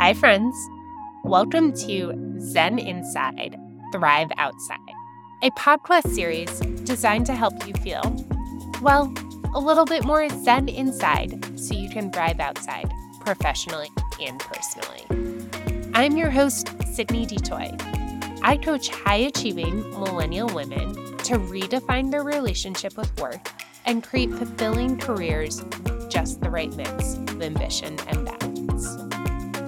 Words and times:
Hi, 0.00 0.14
friends. 0.14 0.56
Welcome 1.24 1.74
to 1.74 2.38
Zen 2.40 2.78
Inside, 2.78 3.54
Thrive 3.92 4.30
Outside, 4.38 4.78
a 5.42 5.50
podcast 5.50 6.14
series 6.14 6.48
designed 6.84 7.26
to 7.26 7.34
help 7.34 7.52
you 7.66 7.74
feel, 7.82 8.00
well, 8.80 9.12
a 9.54 9.60
little 9.60 9.84
bit 9.84 10.06
more 10.06 10.26
Zen 10.42 10.70
inside 10.70 11.60
so 11.60 11.74
you 11.74 11.90
can 11.90 12.10
thrive 12.10 12.40
outside, 12.40 12.90
professionally 13.20 13.90
and 14.22 14.40
personally. 14.40 15.90
I'm 15.92 16.16
your 16.16 16.30
host, 16.30 16.68
Cydnee 16.78 17.28
DeToy. 17.28 18.40
I 18.42 18.56
coach 18.56 18.88
high 18.88 19.16
achieving 19.16 19.82
millennial 19.90 20.48
women 20.54 20.94
to 20.94 21.34
redefine 21.34 22.10
their 22.10 22.24
relationship 22.24 22.96
with 22.96 23.14
work 23.20 23.50
and 23.84 24.02
create 24.02 24.32
fulfilling 24.32 24.98
careers 24.98 25.62
just 26.08 26.40
the 26.40 26.48
right 26.48 26.74
mix 26.74 27.16
of 27.16 27.42
ambition 27.42 27.98
and 28.08 28.24
balance. 28.24 28.49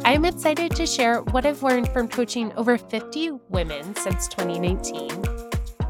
I'm 0.05 0.25
excited 0.25 0.73
to 0.73 0.85
share 0.85 1.23
what 1.23 1.47
I've 1.47 1.63
learned 1.63 1.89
from 1.91 2.09
coaching 2.09 2.53
over 2.55 2.77
50 2.77 3.31
women 3.51 3.95
since 3.95 4.27
2019 4.27 5.13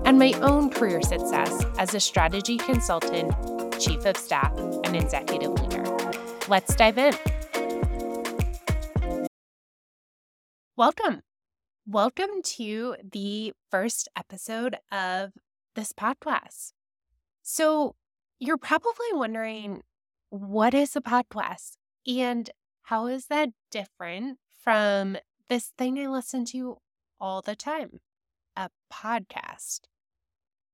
and 0.04 0.18
my 0.18 0.34
own 0.42 0.68
career 0.68 1.00
success 1.00 1.64
as 1.78 1.94
a 1.94 2.00
strategy 2.00 2.58
consultant, 2.58 3.32
chief 3.80 4.04
of 4.04 4.18
staff, 4.18 4.52
and 4.84 4.94
executive 4.94 5.52
leader. 5.52 5.82
Let's 6.46 6.74
dive 6.74 6.98
in. 6.98 7.14
Welcome. 10.76 11.22
Welcome 11.86 12.42
to 12.56 12.96
the 13.10 13.54
first 13.70 14.10
episode 14.14 14.76
of 14.92 15.32
this 15.74 15.92
podcast. 15.92 16.72
So, 17.40 17.94
you're 18.38 18.58
probably 18.58 19.12
wondering 19.14 19.80
what 20.28 20.74
is 20.74 20.96
a 20.96 21.00
podcast 21.00 21.76
and 22.06 22.50
how 22.82 23.06
is 23.06 23.26
that 23.26 23.50
different 23.70 24.38
from 24.62 25.16
this 25.48 25.72
thing 25.78 25.98
I 25.98 26.06
listen 26.06 26.44
to 26.46 26.78
all 27.20 27.42
the 27.42 27.56
time? 27.56 28.00
A 28.56 28.68
podcast. 28.92 29.82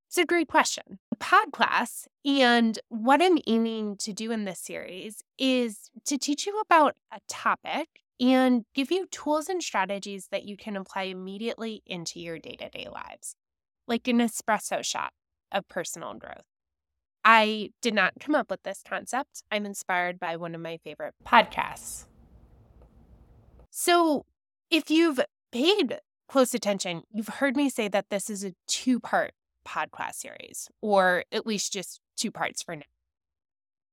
It's 0.08 0.18
a 0.18 0.24
great 0.24 0.48
question. 0.48 0.98
A 1.12 1.16
podcast, 1.16 2.06
and 2.24 2.78
what 2.88 3.20
I'm 3.22 3.38
aiming 3.46 3.98
to 3.98 4.14
do 4.14 4.30
in 4.30 4.46
this 4.46 4.58
series 4.58 5.22
is 5.38 5.90
to 6.06 6.16
teach 6.16 6.46
you 6.46 6.58
about 6.60 6.96
a 7.12 7.20
topic 7.28 7.88
and 8.18 8.64
give 8.74 8.90
you 8.90 9.06
tools 9.10 9.48
and 9.48 9.62
strategies 9.62 10.28
that 10.32 10.44
you 10.44 10.56
can 10.56 10.76
apply 10.76 11.04
immediately 11.04 11.82
into 11.84 12.20
your 12.20 12.38
day 12.38 12.56
to 12.56 12.70
day 12.70 12.88
lives, 12.90 13.36
like 13.86 14.08
an 14.08 14.18
espresso 14.18 14.82
shot 14.82 15.12
of 15.52 15.68
personal 15.68 16.14
growth. 16.14 16.46
I 17.30 17.72
did 17.82 17.92
not 17.92 18.14
come 18.18 18.34
up 18.34 18.50
with 18.50 18.62
this 18.62 18.82
concept. 18.82 19.42
I'm 19.52 19.66
inspired 19.66 20.18
by 20.18 20.36
one 20.36 20.54
of 20.54 20.62
my 20.62 20.78
favorite 20.78 21.12
podcasts. 21.26 22.06
So, 23.68 24.24
if 24.70 24.90
you've 24.90 25.20
paid 25.52 25.98
close 26.26 26.54
attention, 26.54 27.02
you've 27.12 27.28
heard 27.28 27.54
me 27.54 27.68
say 27.68 27.86
that 27.88 28.06
this 28.08 28.30
is 28.30 28.44
a 28.44 28.54
two 28.66 28.98
part 28.98 29.32
podcast 29.66 30.14
series, 30.14 30.70
or 30.80 31.24
at 31.30 31.46
least 31.46 31.70
just 31.70 32.00
two 32.16 32.30
parts 32.30 32.62
for 32.62 32.74
now. 32.74 32.82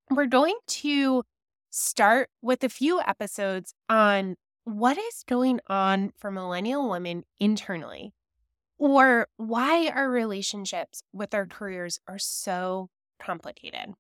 We're 0.09 0.27
going 0.27 0.55
to 0.67 1.23
start 1.69 2.29
with 2.41 2.63
a 2.63 2.69
few 2.69 3.01
episodes 3.01 3.73
on 3.89 4.37
what 4.63 4.97
is 4.97 5.25
going 5.27 5.59
on 5.67 6.13
for 6.17 6.31
millennial 6.31 6.89
women 6.89 7.25
internally, 7.37 8.13
or 8.77 9.27
why 9.35 9.89
our 9.89 10.09
relationships 10.09 11.03
with 11.11 11.33
our 11.33 11.45
careers 11.45 11.99
are 12.07 12.17
so 12.17 12.87
complicated. 13.25 13.93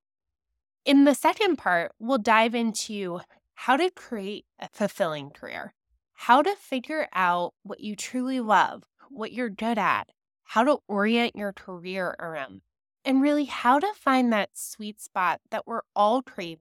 In 0.85 1.05
the 1.05 1.15
second 1.15 1.57
part, 1.57 1.93
we'll 1.99 2.19
dive 2.19 2.53
into 2.53 3.21
how 3.55 3.77
to 3.77 3.89
create 3.89 4.45
a 4.59 4.69
fulfilling 4.71 5.31
career, 5.31 5.73
how 6.13 6.41
to 6.41 6.55
figure 6.55 7.07
out 7.13 7.53
what 7.63 7.79
you 7.79 7.95
truly 7.95 8.39
love, 8.39 8.83
what 9.09 9.31
you're 9.31 9.49
good 9.49 9.79
at, 9.79 10.09
how 10.43 10.63
to 10.63 10.77
orient 10.87 11.35
your 11.35 11.53
career 11.53 12.15
around, 12.19 12.61
and 13.03 13.21
really 13.21 13.45
how 13.45 13.79
to 13.79 13.93
find 13.95 14.31
that 14.31 14.49
sweet 14.53 15.01
spot 15.01 15.41
that 15.49 15.65
we're 15.65 15.81
all 15.95 16.21
craving 16.21 16.59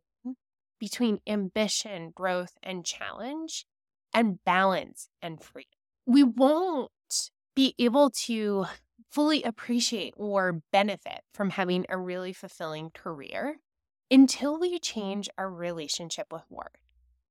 between 0.78 1.20
ambition, 1.26 2.12
growth, 2.14 2.56
and 2.62 2.84
challenge, 2.84 3.66
and 4.12 4.42
balance 4.44 5.08
and 5.20 5.42
freedom. 5.42 5.70
We 6.06 6.22
won't 6.22 6.90
be 7.54 7.74
able 7.78 8.10
to 8.10 8.66
fully 9.14 9.44
appreciate 9.44 10.12
or 10.16 10.60
benefit 10.72 11.20
from 11.32 11.50
having 11.50 11.86
a 11.88 11.96
really 11.96 12.32
fulfilling 12.32 12.90
career 12.90 13.58
until 14.10 14.58
we 14.58 14.78
change 14.80 15.28
our 15.38 15.48
relationship 15.48 16.26
with 16.32 16.42
work 16.50 16.78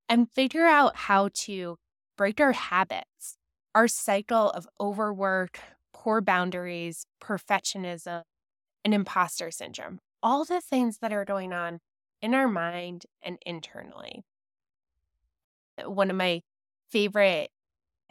and 0.08 0.32
figure 0.32 0.66
out 0.66 0.96
how 0.96 1.30
to 1.34 1.76
break 2.18 2.40
our 2.40 2.54
habits, 2.54 3.38
our 3.76 3.90
cycle 3.90 4.50
of 4.52 4.66
overwork, 4.80 5.60
poor 5.94 6.22
boundaries, 6.22 7.06
perfectionism, 7.22 8.24
and 8.86 8.94
imposter 8.94 9.52
syndrome. 9.52 10.00
All 10.22 10.46
the 10.46 10.62
things 10.62 11.00
that 11.00 11.12
are 11.12 11.26
going 11.26 11.52
on 11.52 11.80
in 12.22 12.34
our 12.34 12.48
mind 12.48 13.06
and 13.22 13.38
internally. 13.46 14.24
One 15.84 16.10
of 16.10 16.16
my 16.16 16.44
favorite 16.90 17.50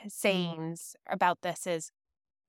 mm. 0.05 0.13
sayings 0.13 0.95
about 1.09 1.39
this 1.41 1.67
is 1.67 1.91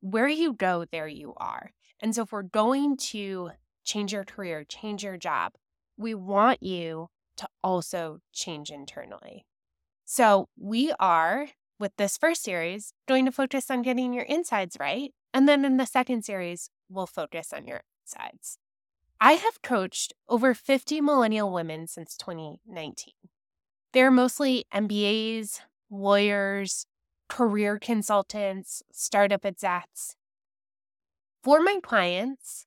where 0.03 0.27
you 0.27 0.51
go, 0.51 0.83
there 0.91 1.07
you 1.07 1.33
are. 1.37 1.71
And 2.01 2.13
so, 2.13 2.23
if 2.23 2.33
we're 2.33 2.43
going 2.43 2.97
to 2.97 3.51
change 3.85 4.11
your 4.11 4.25
career, 4.25 4.65
change 4.65 5.01
your 5.01 5.15
job, 5.15 5.53
we 5.95 6.13
want 6.13 6.61
you 6.61 7.07
to 7.37 7.47
also 7.63 8.19
change 8.33 8.69
internally. 8.69 9.45
So, 10.03 10.49
we 10.59 10.91
are, 10.99 11.47
with 11.79 11.93
this 11.97 12.17
first 12.17 12.43
series, 12.43 12.93
going 13.07 13.23
to 13.25 13.31
focus 13.31 13.71
on 13.71 13.81
getting 13.81 14.13
your 14.13 14.25
insides 14.25 14.75
right. 14.77 15.13
And 15.33 15.47
then 15.47 15.63
in 15.63 15.77
the 15.77 15.85
second 15.85 16.25
series, 16.25 16.69
we'll 16.89 17.07
focus 17.07 17.53
on 17.53 17.65
your 17.65 17.81
insides. 18.03 18.57
I 19.21 19.33
have 19.33 19.61
coached 19.61 20.13
over 20.27 20.53
50 20.53 20.99
millennial 20.99 21.49
women 21.53 21.87
since 21.87 22.17
2019. 22.17 23.13
They're 23.93 24.11
mostly 24.11 24.65
MBAs, 24.73 25.61
lawyers, 25.89 26.87
career 27.27 27.79
consultants, 27.79 28.83
startup 28.91 29.45
execs. 29.45 30.15
For 31.43 31.61
my 31.61 31.79
clients, 31.81 32.65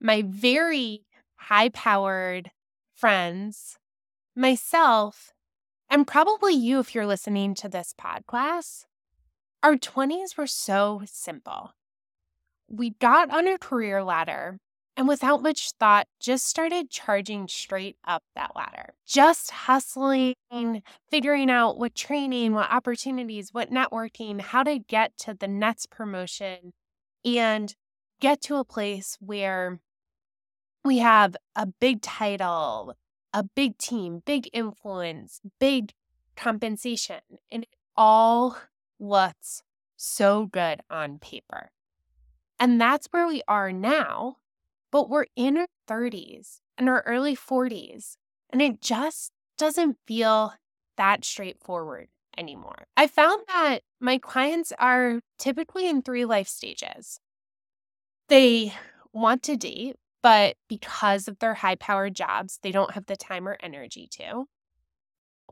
my 0.00 0.22
very 0.26 1.06
high 1.36 1.68
powered 1.70 2.50
friends, 2.94 3.78
myself, 4.34 5.32
and 5.88 6.06
probably 6.06 6.54
you 6.54 6.78
if 6.78 6.94
you're 6.94 7.06
listening 7.06 7.54
to 7.54 7.68
this 7.68 7.94
podcast, 7.98 8.84
our 9.62 9.76
20s 9.76 10.36
were 10.36 10.46
so 10.46 11.02
simple. 11.06 11.72
We 12.68 12.90
got 12.90 13.30
on 13.30 13.46
a 13.46 13.58
career 13.58 14.02
ladder 14.02 14.58
and 14.96 15.06
without 15.06 15.42
much 15.42 15.72
thought, 15.78 16.08
just 16.18 16.46
started 16.46 16.90
charging 16.90 17.48
straight 17.48 17.96
up 18.06 18.22
that 18.34 18.56
ladder. 18.56 18.94
Just 19.06 19.50
hustling, 19.50 20.34
figuring 21.10 21.50
out 21.50 21.78
what 21.78 21.94
training, 21.94 22.54
what 22.54 22.70
opportunities, 22.70 23.52
what 23.52 23.70
networking, 23.70 24.40
how 24.40 24.62
to 24.62 24.78
get 24.78 25.18
to 25.18 25.34
the 25.34 25.48
next 25.48 25.90
promotion 25.90 26.72
and 27.24 27.74
get 28.20 28.40
to 28.42 28.56
a 28.56 28.64
place 28.64 29.18
where 29.20 29.80
we 30.82 30.98
have 30.98 31.36
a 31.54 31.66
big 31.66 32.00
title, 32.00 32.94
a 33.34 33.42
big 33.42 33.76
team, 33.76 34.22
big 34.24 34.48
influence, 34.52 35.40
big 35.60 35.92
compensation, 36.36 37.20
and 37.52 37.64
it 37.64 37.74
all 37.96 38.56
looks 38.98 39.62
so 39.96 40.46
good 40.46 40.80
on 40.88 41.18
paper. 41.18 41.70
And 42.58 42.80
that's 42.80 43.08
where 43.08 43.26
we 43.26 43.42
are 43.46 43.72
now 43.72 44.36
but 44.96 45.10
we're 45.10 45.26
in 45.36 45.58
our 45.58 45.66
30s 45.86 46.60
and 46.78 46.88
our 46.88 47.02
early 47.04 47.36
40s, 47.36 48.16
and 48.48 48.62
it 48.62 48.80
just 48.80 49.30
doesn't 49.58 49.98
feel 50.06 50.54
that 50.96 51.22
straightforward 51.22 52.08
anymore. 52.38 52.86
I 52.96 53.06
found 53.06 53.42
that 53.48 53.80
my 54.00 54.16
clients 54.16 54.72
are 54.78 55.20
typically 55.38 55.86
in 55.86 56.00
three 56.00 56.24
life 56.24 56.48
stages. 56.48 57.20
They 58.30 58.72
want 59.12 59.42
to 59.42 59.58
date, 59.58 59.96
but 60.22 60.56
because 60.66 61.28
of 61.28 61.40
their 61.40 61.52
high 61.52 61.74
powered 61.74 62.14
jobs, 62.14 62.58
they 62.62 62.72
don't 62.72 62.92
have 62.92 63.04
the 63.04 63.16
time 63.16 63.46
or 63.46 63.58
energy 63.62 64.08
to. 64.12 64.46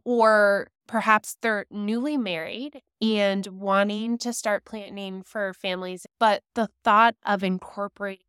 Or 0.06 0.68
perhaps 0.86 1.36
they're 1.42 1.66
newly 1.70 2.16
married 2.16 2.80
and 3.02 3.46
wanting 3.48 4.16
to 4.18 4.32
start 4.32 4.64
planning 4.64 5.22
for 5.22 5.52
families, 5.52 6.06
but 6.18 6.42
the 6.54 6.70
thought 6.82 7.16
of 7.26 7.44
incorporating 7.44 8.23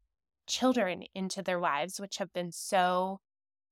children 0.48 1.04
into 1.14 1.42
their 1.42 1.60
lives, 1.60 2.00
which 2.00 2.18
have 2.18 2.32
been 2.34 2.52
so 2.52 3.20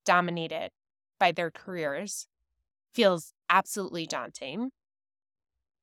dominated 0.05 0.71
by 1.19 1.31
their 1.31 1.51
careers, 1.51 2.27
feels 2.93 3.33
absolutely 3.49 4.05
daunting. 4.05 4.71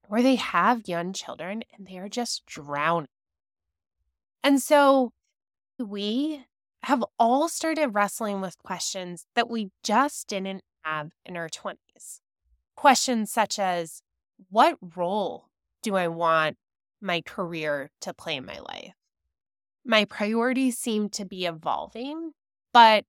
Or 0.09 0.23
they 0.23 0.37
have 0.37 0.89
young 0.89 1.13
children 1.13 1.63
and 1.73 1.87
they 1.87 1.99
are 1.99 2.09
just 2.09 2.45
drowning. 2.47 3.07
And 4.43 4.61
so 4.61 5.13
we 5.79 6.47
have 6.83 7.05
all 7.19 7.49
started 7.49 7.89
wrestling 7.89 8.41
with 8.41 8.59
questions 8.63 9.27
that 9.35 9.51
we 9.51 9.71
just 9.83 10.29
didn't 10.29 10.63
have 10.83 11.11
in 11.25 11.37
our 11.37 11.49
20s. 11.49 12.21
Questions 12.75 13.31
such 13.31 13.59
as 13.59 14.03
what 14.49 14.79
role 14.97 15.49
do 15.83 15.97
I 15.97 16.09
want 16.09 16.57
my 17.01 17.21
career 17.21 17.91
to 18.01 18.15
play 18.15 18.37
in 18.37 18.47
my 18.47 18.59
life? 18.59 18.95
My 19.91 20.05
priorities 20.05 20.79
seem 20.79 21.09
to 21.09 21.25
be 21.25 21.47
evolving, 21.47 22.31
but 22.73 23.07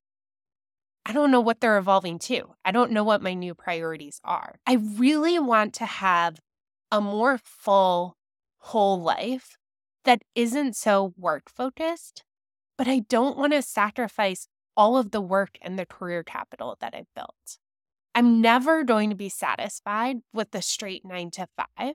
I 1.06 1.14
don't 1.14 1.30
know 1.30 1.40
what 1.40 1.62
they're 1.62 1.78
evolving 1.78 2.18
to. 2.22 2.56
I 2.66 2.72
don't 2.72 2.90
know 2.90 3.04
what 3.04 3.22
my 3.22 3.36
new 3.36 3.54
priorities 3.54 4.20
are. 4.24 4.56
I 4.66 4.78
really 4.78 5.38
want 5.38 5.76
to 5.76 5.86
have 5.86 6.40
a 6.92 7.00
more 7.00 7.38
full, 7.38 8.18
whole 8.58 9.00
life 9.00 9.58
that 10.06 10.24
isn't 10.34 10.76
so 10.76 11.14
work 11.20 11.52
focused, 11.52 12.24
but 12.80 12.88
I 12.88 13.02
don't 13.08 13.38
want 13.38 13.54
to 13.54 13.62
sacrifice 13.62 14.48
all 14.76 14.98
of 14.98 15.12
the 15.12 15.22
work 15.22 15.60
and 15.62 15.78
the 15.78 15.86
career 15.86 16.24
capital 16.24 16.78
that 16.82 16.96
I've 16.96 17.14
built. 17.16 17.60
I'm 18.16 18.42
never 18.42 18.84
going 18.84 19.12
to 19.12 19.16
be 19.16 19.30
satisfied 19.30 20.22
with 20.34 20.50
the 20.50 20.64
straight 20.64 21.06
nine 21.06 21.30
to 21.34 21.48
five. 21.56 21.94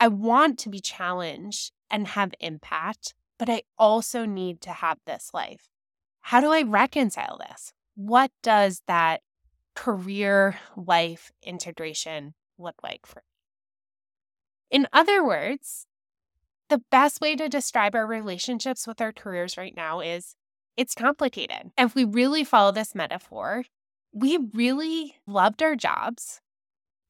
I 0.00 0.08
want 0.08 0.58
to 0.60 0.70
be 0.70 0.80
challenged 0.80 1.72
and 1.90 2.08
have 2.08 2.32
impact, 2.40 3.12
but 3.40 3.48
I 3.48 3.62
also 3.78 4.26
need 4.26 4.60
to 4.60 4.70
have 4.70 4.98
this 5.06 5.30
life. 5.32 5.70
How 6.20 6.42
do 6.42 6.52
I 6.52 6.60
reconcile 6.60 7.38
this? 7.38 7.72
What 7.94 8.30
does 8.42 8.82
that 8.86 9.22
career 9.74 10.58
life 10.76 11.32
integration 11.42 12.34
look 12.58 12.74
like 12.82 13.06
for 13.06 13.20
me? 13.20 14.78
In 14.78 14.86
other 14.92 15.24
words, 15.24 15.86
the 16.68 16.82
best 16.90 17.22
way 17.22 17.34
to 17.34 17.48
describe 17.48 17.94
our 17.94 18.06
relationships 18.06 18.86
with 18.86 19.00
our 19.00 19.10
careers 19.10 19.56
right 19.56 19.74
now 19.74 20.00
is 20.00 20.36
it's 20.76 20.94
complicated. 20.94 21.70
If 21.78 21.94
we 21.94 22.04
really 22.04 22.44
follow 22.44 22.72
this 22.72 22.94
metaphor, 22.94 23.64
we 24.12 24.38
really 24.52 25.16
loved 25.26 25.62
our 25.62 25.76
jobs, 25.76 26.42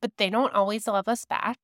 but 0.01 0.13
they 0.17 0.31
don't 0.31 0.55
always 0.55 0.87
love 0.87 1.09
us 1.09 1.25
back. 1.25 1.59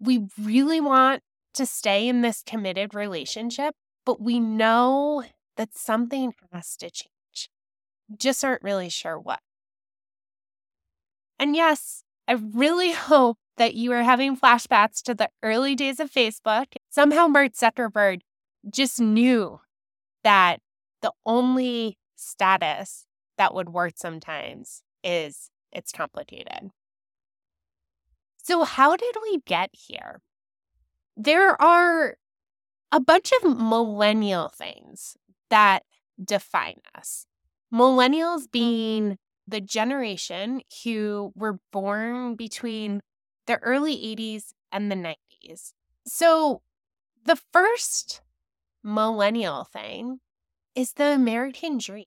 We 0.00 0.26
really 0.40 0.80
want 0.80 1.22
to 1.58 1.66
stay 1.66 2.08
in 2.08 2.22
this 2.22 2.42
committed 2.44 2.94
relationship, 2.94 3.74
but 4.06 4.20
we 4.20 4.40
know 4.40 5.24
that 5.56 5.76
something 5.76 6.32
has 6.52 6.76
to 6.76 6.90
change. 6.90 7.50
Just 8.16 8.44
aren't 8.44 8.62
really 8.62 8.88
sure 8.88 9.18
what. 9.18 9.40
And 11.38 11.54
yes, 11.54 12.04
I 12.26 12.32
really 12.32 12.92
hope 12.92 13.38
that 13.56 13.74
you 13.74 13.92
are 13.92 14.02
having 14.02 14.36
flashbacks 14.36 15.02
to 15.02 15.14
the 15.14 15.30
early 15.42 15.74
days 15.74 16.00
of 16.00 16.10
Facebook. 16.10 16.66
Somehow 16.88 17.26
Mark 17.26 17.52
Zuckerberg 17.52 18.20
just 18.72 19.00
knew 19.00 19.60
that 20.24 20.60
the 21.02 21.12
only 21.26 21.98
status 22.16 23.04
that 23.36 23.54
would 23.54 23.68
work 23.68 23.94
sometimes 23.96 24.82
is 25.02 25.50
it's 25.72 25.92
complicated. 25.92 26.70
So, 28.42 28.64
how 28.64 28.96
did 28.96 29.14
we 29.22 29.40
get 29.44 29.70
here? 29.72 30.22
There 31.20 31.60
are 31.60 32.16
a 32.92 33.00
bunch 33.00 33.32
of 33.42 33.58
millennial 33.58 34.48
things 34.48 35.16
that 35.50 35.82
define 36.22 36.80
us. 36.96 37.26
Millennials 37.74 38.50
being 38.50 39.02
mm-hmm. 39.02 39.14
the 39.48 39.60
generation 39.60 40.60
who 40.84 41.32
were 41.34 41.58
born 41.72 42.36
between 42.36 43.00
the 43.48 43.56
early 43.58 43.96
80s 43.96 44.52
and 44.70 44.92
the 44.92 44.94
90s. 44.94 45.72
So, 46.06 46.62
the 47.24 47.38
first 47.52 48.20
millennial 48.84 49.64
thing 49.64 50.20
is 50.76 50.92
the 50.92 51.14
American 51.14 51.78
dream. 51.78 52.04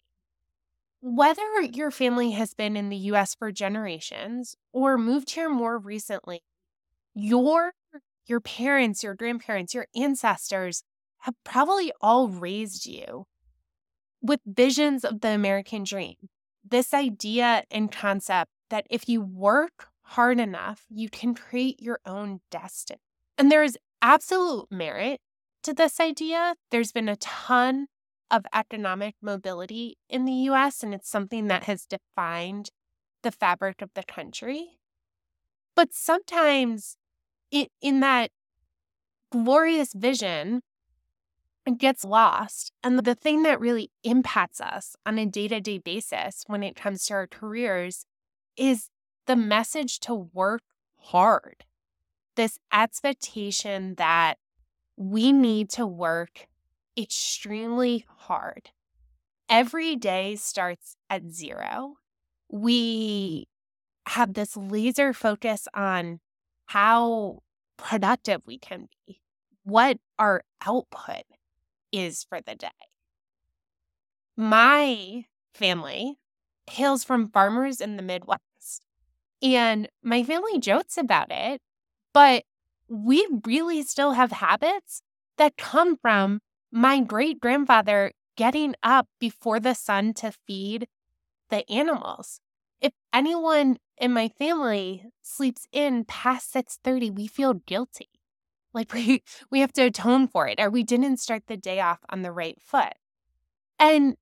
Whether 1.01 1.61
your 1.61 1.91
family 1.91 2.31
has 2.31 2.53
been 2.53 2.77
in 2.77 2.87
the 2.87 2.95
US 3.11 3.35
for 3.35 3.51
generations 3.51 4.55
or 4.71 4.97
moved 4.97 5.31
here 5.31 5.49
more 5.49 5.77
recently, 5.77 6.43
your 7.13 7.73
your 8.25 8.39
parents, 8.39 9.03
your 9.03 9.15
grandparents, 9.15 9.73
your 9.73 9.87
ancestors 9.95 10.83
have 11.19 11.35
probably 11.43 11.91
all 12.01 12.27
raised 12.27 12.85
you 12.85 13.25
with 14.21 14.39
visions 14.45 15.03
of 15.03 15.21
the 15.21 15.29
American 15.29 15.83
dream. 15.83 16.15
This 16.67 16.93
idea 16.93 17.63
and 17.71 17.91
concept 17.91 18.51
that 18.69 18.85
if 18.89 19.09
you 19.09 19.21
work 19.21 19.87
hard 20.03 20.39
enough, 20.39 20.85
you 20.89 21.09
can 21.09 21.33
create 21.33 21.81
your 21.81 21.99
own 22.05 22.41
destiny. 22.49 22.99
And 23.37 23.51
there 23.51 23.63
is 23.63 23.77
absolute 24.01 24.67
merit 24.71 25.21
to 25.63 25.73
this 25.73 25.99
idea. 25.99 26.55
There's 26.69 26.91
been 26.91 27.09
a 27.09 27.15
ton 27.15 27.87
of 28.29 28.45
economic 28.53 29.15
mobility 29.21 29.97
in 30.09 30.25
the 30.25 30.33
US, 30.49 30.83
and 30.83 30.93
it's 30.93 31.09
something 31.09 31.47
that 31.47 31.65
has 31.65 31.85
defined 31.85 32.69
the 33.23 33.31
fabric 33.31 33.81
of 33.81 33.89
the 33.93 34.03
country. 34.03 34.79
But 35.75 35.93
sometimes 35.93 36.97
it, 37.51 37.69
in 37.81 37.99
that 37.99 38.31
glorious 39.31 39.93
vision, 39.93 40.61
it 41.65 41.77
gets 41.77 42.03
lost. 42.03 42.71
And 42.83 42.99
the 42.99 43.15
thing 43.15 43.43
that 43.43 43.59
really 43.59 43.91
impacts 44.03 44.59
us 44.59 44.95
on 45.05 45.19
a 45.19 45.25
day 45.25 45.47
to 45.47 45.59
day 45.61 45.77
basis 45.77 46.43
when 46.47 46.63
it 46.63 46.75
comes 46.75 47.05
to 47.05 47.13
our 47.13 47.27
careers 47.27 48.05
is 48.57 48.89
the 49.27 49.35
message 49.35 49.99
to 50.01 50.13
work 50.15 50.61
hard. 50.97 51.65
This 52.35 52.57
expectation 52.73 53.95
that 53.95 54.35
we 54.97 55.31
need 55.31 55.69
to 55.71 55.85
work 55.85 56.47
extremely 56.97 58.05
hard. 58.07 58.69
Every 59.49 59.95
day 59.95 60.35
starts 60.35 60.95
at 61.09 61.31
zero. 61.31 61.95
We 62.49 63.47
have 64.07 64.33
this 64.33 64.57
laser 64.57 65.13
focus 65.13 65.67
on 65.73 66.19
how 66.71 67.39
productive 67.77 68.41
we 68.45 68.57
can 68.57 68.87
be, 69.05 69.19
what 69.63 69.97
our 70.17 70.41
output 70.65 71.23
is 71.91 72.23
for 72.23 72.39
the 72.39 72.55
day. 72.55 72.69
My 74.37 75.25
family 75.53 76.17
hails 76.69 77.03
from 77.03 77.29
farmers 77.29 77.81
in 77.81 77.97
the 77.97 78.03
Midwest, 78.03 78.85
and 79.41 79.89
my 80.01 80.23
family 80.23 80.59
jokes 80.59 80.97
about 80.97 81.27
it, 81.29 81.59
but 82.13 82.45
we 82.87 83.27
really 83.45 83.83
still 83.83 84.13
have 84.13 84.31
habits 84.31 85.01
that 85.37 85.57
come 85.57 85.97
from 85.97 86.39
my 86.71 87.01
great 87.01 87.41
grandfather 87.41 88.13
getting 88.37 88.75
up 88.81 89.07
before 89.19 89.59
the 89.59 89.73
sun 89.73 90.13
to 90.13 90.31
feed 90.47 90.87
the 91.49 91.69
animals. 91.69 92.39
Anyone 93.13 93.77
in 93.97 94.13
my 94.13 94.29
family 94.29 95.05
sleeps 95.21 95.67
in 95.71 96.05
past 96.05 96.51
6:30, 96.51 97.11
we 97.11 97.27
feel 97.27 97.53
guilty. 97.53 98.09
Like 98.73 98.93
we 98.93 99.23
we 99.51 99.59
have 99.59 99.73
to 99.73 99.83
atone 99.83 100.27
for 100.27 100.47
it 100.47 100.59
or 100.59 100.69
we 100.69 100.83
didn't 100.83 101.17
start 101.17 101.43
the 101.47 101.57
day 101.57 101.79
off 101.79 101.99
on 102.09 102.21
the 102.21 102.31
right 102.31 102.59
foot. 102.61 102.93
And 103.79 104.15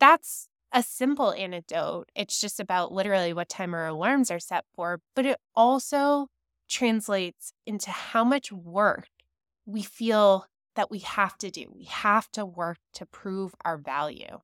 that's 0.00 0.48
a 0.72 0.82
simple 0.82 1.32
anecdote. 1.32 2.10
It's 2.14 2.40
just 2.40 2.60
about 2.60 2.92
literally 2.92 3.32
what 3.32 3.48
time 3.48 3.74
our 3.74 3.86
alarms 3.86 4.30
are 4.30 4.38
set 4.38 4.64
for, 4.74 5.00
but 5.14 5.24
it 5.24 5.38
also 5.54 6.28
translates 6.68 7.52
into 7.66 7.90
how 7.90 8.24
much 8.24 8.52
work 8.52 9.08
we 9.64 9.82
feel 9.82 10.46
that 10.76 10.90
we 10.90 10.98
have 11.00 11.38
to 11.38 11.50
do. 11.50 11.66
We 11.74 11.84
have 11.84 12.30
to 12.32 12.44
work 12.44 12.78
to 12.94 13.06
prove 13.06 13.54
our 13.64 13.78
value. 13.78 14.40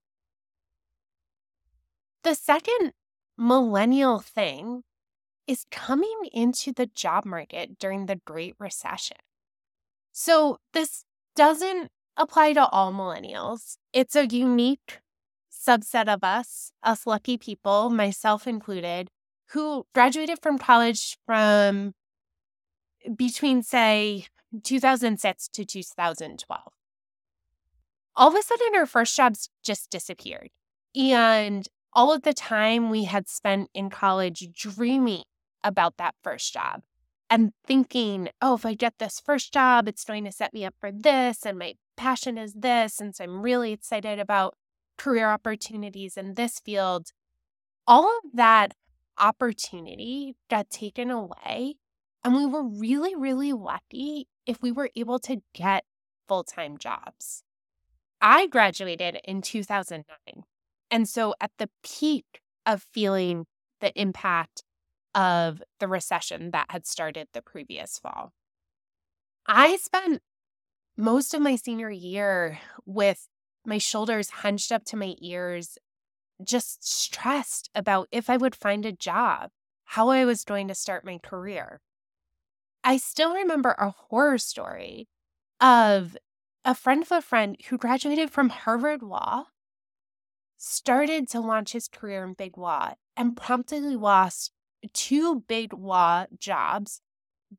The 2.22 2.34
second 2.34 2.92
millennial 3.36 4.18
thing 4.20 4.82
is 5.46 5.66
coming 5.70 6.28
into 6.32 6.72
the 6.72 6.86
job 6.86 7.24
market 7.24 7.78
during 7.78 8.06
the 8.06 8.20
Great 8.24 8.54
Recession. 8.58 9.18
So, 10.12 10.58
this 10.72 11.04
doesn't 11.34 11.90
apply 12.16 12.52
to 12.54 12.66
all 12.66 12.92
millennials. 12.92 13.76
It's 13.92 14.14
a 14.14 14.26
unique 14.26 15.00
subset 15.52 16.08
of 16.08 16.22
us, 16.22 16.72
us 16.82 17.06
lucky 17.06 17.36
people, 17.36 17.90
myself 17.90 18.46
included, 18.46 19.08
who 19.50 19.86
graduated 19.94 20.38
from 20.42 20.58
college 20.58 21.16
from 21.26 21.94
between, 23.16 23.62
say, 23.62 24.26
2006 24.62 25.48
to 25.48 25.64
2012. 25.64 26.62
All 28.16 28.28
of 28.28 28.34
a 28.34 28.42
sudden, 28.42 28.74
our 28.76 28.86
first 28.86 29.16
jobs 29.16 29.48
just 29.62 29.90
disappeared. 29.90 30.50
And 30.94 31.66
all 31.94 32.12
of 32.12 32.22
the 32.22 32.34
time 32.34 32.90
we 32.90 33.04
had 33.04 33.28
spent 33.28 33.70
in 33.74 33.90
college 33.90 34.48
dreaming 34.52 35.22
about 35.62 35.96
that 35.96 36.14
first 36.22 36.52
job 36.52 36.82
and 37.30 37.52
thinking, 37.66 38.28
oh, 38.42 38.54
if 38.54 38.66
I 38.66 38.74
get 38.74 38.94
this 38.98 39.20
first 39.20 39.52
job, 39.52 39.88
it's 39.88 40.04
going 40.04 40.24
to 40.24 40.32
set 40.32 40.52
me 40.52 40.64
up 40.64 40.74
for 40.80 40.92
this. 40.92 41.46
And 41.46 41.58
my 41.58 41.74
passion 41.96 42.36
is 42.36 42.54
this. 42.54 43.00
And 43.00 43.14
so 43.14 43.24
I'm 43.24 43.42
really 43.42 43.72
excited 43.72 44.18
about 44.18 44.54
career 44.98 45.30
opportunities 45.30 46.16
in 46.16 46.34
this 46.34 46.60
field. 46.60 47.12
All 47.86 48.04
of 48.04 48.32
that 48.34 48.74
opportunity 49.18 50.36
got 50.50 50.70
taken 50.70 51.10
away. 51.10 51.76
And 52.22 52.34
we 52.34 52.46
were 52.46 52.62
really, 52.62 53.14
really 53.14 53.52
lucky 53.52 54.28
if 54.46 54.62
we 54.62 54.72
were 54.72 54.90
able 54.96 55.18
to 55.20 55.42
get 55.52 55.84
full 56.26 56.44
time 56.44 56.78
jobs. 56.78 57.42
I 58.20 58.46
graduated 58.46 59.18
in 59.24 59.42
2009. 59.42 60.44
And 60.94 61.08
so 61.08 61.34
at 61.40 61.50
the 61.58 61.68
peak 61.82 62.40
of 62.64 62.86
feeling 62.92 63.46
the 63.80 63.92
impact 64.00 64.62
of 65.12 65.60
the 65.80 65.88
recession 65.88 66.52
that 66.52 66.66
had 66.70 66.86
started 66.86 67.26
the 67.32 67.42
previous 67.42 67.98
fall. 67.98 68.32
I 69.44 69.74
spent 69.74 70.22
most 70.96 71.34
of 71.34 71.42
my 71.42 71.56
senior 71.56 71.90
year 71.90 72.60
with 72.86 73.26
my 73.66 73.78
shoulders 73.78 74.30
hunched 74.30 74.70
up 74.70 74.84
to 74.84 74.96
my 74.96 75.16
ears, 75.20 75.78
just 76.44 76.86
stressed 76.88 77.70
about 77.74 78.06
if 78.12 78.30
I 78.30 78.36
would 78.36 78.54
find 78.54 78.86
a 78.86 78.92
job, 78.92 79.50
how 79.86 80.10
I 80.10 80.24
was 80.24 80.44
going 80.44 80.68
to 80.68 80.76
start 80.76 81.04
my 81.04 81.18
career. 81.18 81.80
I 82.84 82.98
still 82.98 83.34
remember 83.34 83.74
a 83.80 83.90
horror 83.90 84.38
story 84.38 85.08
of 85.60 86.16
a 86.64 86.72
friend 86.72 87.02
of 87.02 87.10
a 87.10 87.20
friend 87.20 87.56
who 87.68 87.78
graduated 87.78 88.30
from 88.30 88.50
Harvard 88.50 89.02
Law, 89.02 89.46
started 90.56 91.28
to 91.28 91.40
launch 91.40 91.72
his 91.72 91.88
career 91.88 92.24
in 92.24 92.34
big 92.34 92.56
law, 92.56 92.94
and 93.16 93.36
promptly 93.36 93.80
lost 93.80 94.52
two 94.92 95.40
big 95.46 95.72
law 95.72 96.26
jobs 96.38 97.00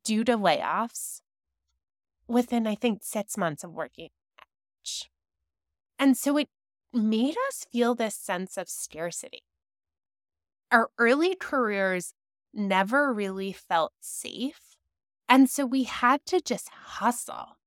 due 0.04 0.24
to 0.24 0.38
layoffs 0.38 1.22
within, 2.28 2.68
I 2.68 2.76
think, 2.76 3.04
six 3.04 3.38
months 3.38 3.64
of 3.64 3.72
working. 3.72 4.10
And 5.98 6.18
so 6.18 6.38
it 6.38 6.50
made 6.94 7.36
us 7.48 7.66
feel 7.72 7.96
this 7.96 8.16
sense 8.16 8.58
of 8.58 8.70
scarcity. 8.70 9.44
Our 10.72 10.90
early 10.98 11.36
careers 11.36 12.14
never 12.54 13.14
really 13.14 13.54
felt 13.54 13.94
safe. 14.00 14.76
And 15.28 15.50
so 15.50 15.66
we 15.66 15.84
had 15.84 16.26
to 16.28 16.40
just 16.40 16.70
hustle, 16.70 17.58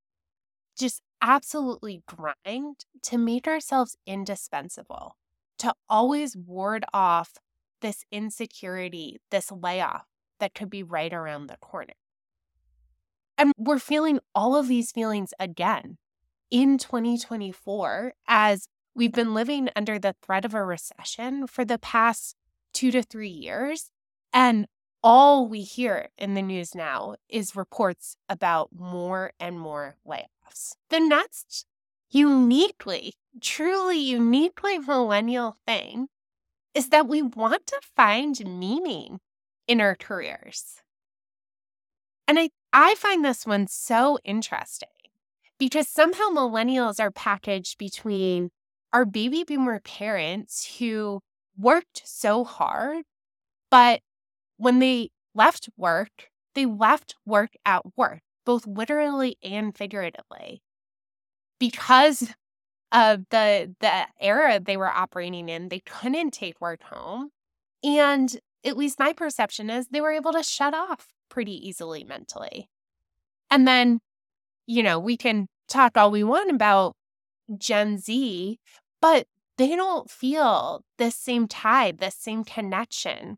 just 0.78 1.02
absolutely 1.20 2.02
grind 2.06 2.84
to 3.02 3.18
make 3.18 3.46
ourselves 3.46 3.96
indispensable, 4.06 5.16
to 5.58 5.74
always 5.88 6.36
ward 6.36 6.84
off 6.92 7.34
this 7.80 8.04
insecurity, 8.10 9.20
this 9.30 9.50
layoff 9.52 10.06
that 10.40 10.54
could 10.54 10.70
be 10.70 10.82
right 10.82 11.12
around 11.12 11.46
the 11.46 11.56
corner. 11.60 11.94
And 13.36 13.52
we're 13.56 13.78
feeling 13.78 14.18
all 14.34 14.56
of 14.56 14.68
these 14.68 14.90
feelings 14.90 15.32
again 15.38 15.98
in 16.50 16.78
2024 16.78 18.14
as 18.26 18.68
we've 18.94 19.12
been 19.12 19.34
living 19.34 19.68
under 19.76 19.98
the 19.98 20.16
threat 20.22 20.44
of 20.44 20.54
a 20.54 20.64
recession 20.64 21.46
for 21.46 21.64
the 21.64 21.78
past 21.78 22.34
two 22.72 22.90
to 22.90 23.02
three 23.02 23.28
years. 23.28 23.90
And 24.32 24.66
all 25.02 25.46
we 25.46 25.62
hear 25.62 26.08
in 26.18 26.34
the 26.34 26.42
news 26.42 26.74
now 26.74 27.14
is 27.28 27.54
reports 27.54 28.16
about 28.28 28.70
more 28.76 29.32
and 29.38 29.58
more 29.58 29.96
layoffs. 30.06 30.26
The 30.90 31.00
next 31.00 31.66
uniquely, 32.10 33.14
truly 33.40 33.98
uniquely 33.98 34.78
millennial 34.78 35.56
thing 35.66 36.08
is 36.74 36.88
that 36.90 37.08
we 37.08 37.22
want 37.22 37.66
to 37.66 37.80
find 37.96 38.38
meaning 38.58 39.20
in 39.66 39.80
our 39.80 39.94
careers. 39.94 40.82
And 42.26 42.38
I, 42.38 42.50
I 42.72 42.94
find 42.94 43.24
this 43.24 43.46
one 43.46 43.66
so 43.66 44.18
interesting 44.24 44.88
because 45.58 45.88
somehow 45.88 46.28
millennials 46.28 47.00
are 47.00 47.10
packaged 47.10 47.78
between 47.78 48.50
our 48.92 49.04
baby 49.04 49.44
boomer 49.44 49.80
parents 49.80 50.76
who 50.78 51.20
worked 51.58 52.02
so 52.04 52.44
hard, 52.44 53.04
but 53.70 54.00
when 54.56 54.78
they 54.78 55.10
left 55.34 55.68
work, 55.76 56.30
they 56.54 56.66
left 56.66 57.14
work 57.26 57.50
at 57.64 57.82
work, 57.96 58.20
both 58.48 58.66
literally 58.66 59.36
and 59.42 59.76
figuratively. 59.76 60.62
Because 61.60 62.32
of 62.90 63.26
the 63.28 63.74
the 63.80 64.06
era 64.18 64.58
they 64.58 64.78
were 64.78 64.88
operating 64.88 65.50
in, 65.50 65.68
they 65.68 65.80
couldn't 65.80 66.30
take 66.30 66.58
work 66.58 66.82
home. 66.82 67.28
And 67.84 68.40
at 68.64 68.78
least 68.78 68.98
my 68.98 69.12
perception 69.12 69.68
is 69.68 69.88
they 69.88 70.00
were 70.00 70.12
able 70.12 70.32
to 70.32 70.42
shut 70.42 70.72
off 70.72 71.08
pretty 71.28 71.68
easily 71.68 72.04
mentally. 72.04 72.70
And 73.50 73.68
then, 73.68 74.00
you 74.66 74.82
know, 74.82 74.98
we 74.98 75.18
can 75.18 75.48
talk 75.68 75.98
all 75.98 76.10
we 76.10 76.24
want 76.24 76.50
about 76.50 76.96
Gen 77.58 77.98
Z, 77.98 78.58
but 79.02 79.26
they 79.58 79.76
don't 79.76 80.10
feel 80.10 80.84
this 80.96 81.16
same 81.16 81.48
tie 81.48 81.92
this 81.92 82.14
same 82.14 82.44
connection 82.44 83.36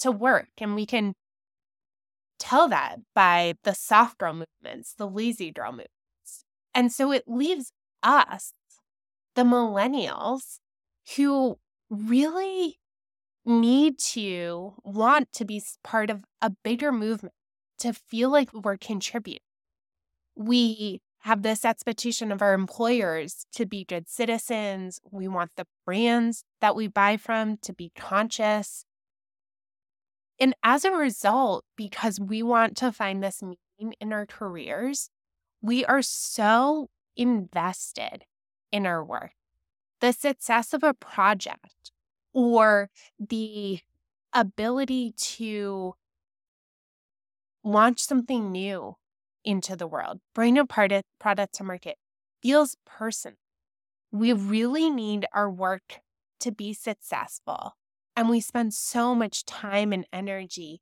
to 0.00 0.12
work. 0.12 0.50
And 0.58 0.74
we 0.74 0.84
can 0.84 1.14
tell 2.42 2.68
that 2.68 2.98
by 3.14 3.54
the 3.62 3.72
soft 3.72 4.18
girl 4.18 4.32
movements, 4.32 4.94
the 4.94 5.06
lazy 5.06 5.52
girl 5.52 5.70
movements. 5.70 6.44
And 6.74 6.90
so 6.90 7.12
it 7.12 7.22
leaves 7.28 7.72
us, 8.02 8.52
the 9.36 9.42
millennials, 9.42 10.58
who 11.16 11.58
really 11.88 12.78
need 13.44 13.98
to 13.98 14.74
want 14.82 15.32
to 15.34 15.44
be 15.44 15.62
part 15.84 16.10
of 16.10 16.24
a 16.40 16.50
bigger 16.64 16.90
movement, 16.90 17.34
to 17.78 17.92
feel 17.92 18.30
like 18.30 18.52
we're 18.52 18.76
contributing. 18.76 19.40
We 20.34 21.00
have 21.20 21.42
this 21.42 21.64
expectation 21.64 22.32
of 22.32 22.42
our 22.42 22.54
employers 22.54 23.46
to 23.54 23.66
be 23.66 23.84
good 23.84 24.08
citizens. 24.08 25.00
We 25.10 25.28
want 25.28 25.52
the 25.56 25.66
brands 25.86 26.42
that 26.60 26.74
we 26.74 26.88
buy 26.88 27.16
from 27.16 27.58
to 27.58 27.72
be 27.72 27.92
conscious. 27.96 28.84
And 30.42 30.56
as 30.64 30.84
a 30.84 30.90
result, 30.90 31.64
because 31.76 32.18
we 32.18 32.42
want 32.42 32.76
to 32.78 32.90
find 32.90 33.22
this 33.22 33.44
meaning 33.44 33.94
in 34.00 34.12
our 34.12 34.26
careers, 34.26 35.08
we 35.60 35.84
are 35.84 36.02
so 36.02 36.88
invested 37.16 38.24
in 38.72 38.84
our 38.84 39.04
work. 39.04 39.34
The 40.00 40.12
success 40.12 40.74
of 40.74 40.82
a 40.82 40.94
project 40.94 41.92
or 42.34 42.90
the 43.20 43.82
ability 44.32 45.14
to 45.16 45.94
launch 47.62 48.00
something 48.00 48.50
new 48.50 48.96
into 49.44 49.76
the 49.76 49.86
world, 49.86 50.18
bring 50.34 50.58
a 50.58 50.66
product, 50.66 51.06
to 51.52 51.62
market 51.62 51.98
feels 52.42 52.76
personal. 52.84 53.36
We 54.10 54.32
really 54.32 54.90
need 54.90 55.24
our 55.32 55.48
work 55.48 56.00
to 56.40 56.50
be 56.50 56.74
successful. 56.74 57.74
And 58.16 58.28
we 58.28 58.40
spend 58.40 58.74
so 58.74 59.14
much 59.14 59.44
time 59.44 59.92
and 59.92 60.06
energy 60.12 60.80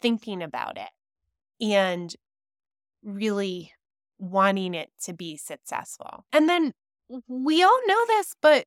thinking 0.00 0.42
about 0.42 0.78
it 0.78 0.90
and 1.64 2.14
really 3.02 3.72
wanting 4.18 4.74
it 4.74 4.90
to 5.02 5.12
be 5.12 5.36
successful. 5.36 6.24
And 6.32 6.48
then 6.48 6.72
we 7.26 7.62
all 7.62 7.80
know 7.86 8.06
this, 8.06 8.34
but 8.40 8.64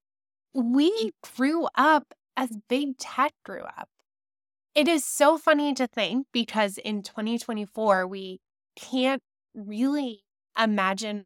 we 0.54 1.12
grew 1.38 1.68
up 1.76 2.14
as 2.36 2.50
big 2.68 2.98
tech 2.98 3.34
grew 3.46 3.62
up. 3.62 3.90
It 4.74 4.88
is 4.88 5.06
so 5.06 5.38
funny 5.38 5.74
to 5.74 5.88
think 5.88 6.28
because 6.32 6.78
in 6.78 7.04
2024, 7.04 8.08
we 8.08 8.40
can't 8.76 9.22
really 9.54 10.24
imagine 10.58 11.26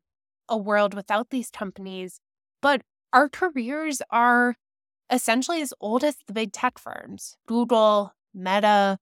a 0.49 0.57
world 0.57 0.93
without 0.93 1.29
these 1.29 1.51
companies, 1.51 2.19
but 2.61 2.81
our 3.13 3.29
careers 3.29 4.01
are 4.09 4.55
essentially 5.11 5.61
as 5.61 5.73
old 5.79 6.03
as 6.03 6.17
the 6.27 6.33
big 6.33 6.51
tech 6.51 6.77
firms 6.77 7.37
Google, 7.47 8.13
Meta, 8.33 8.99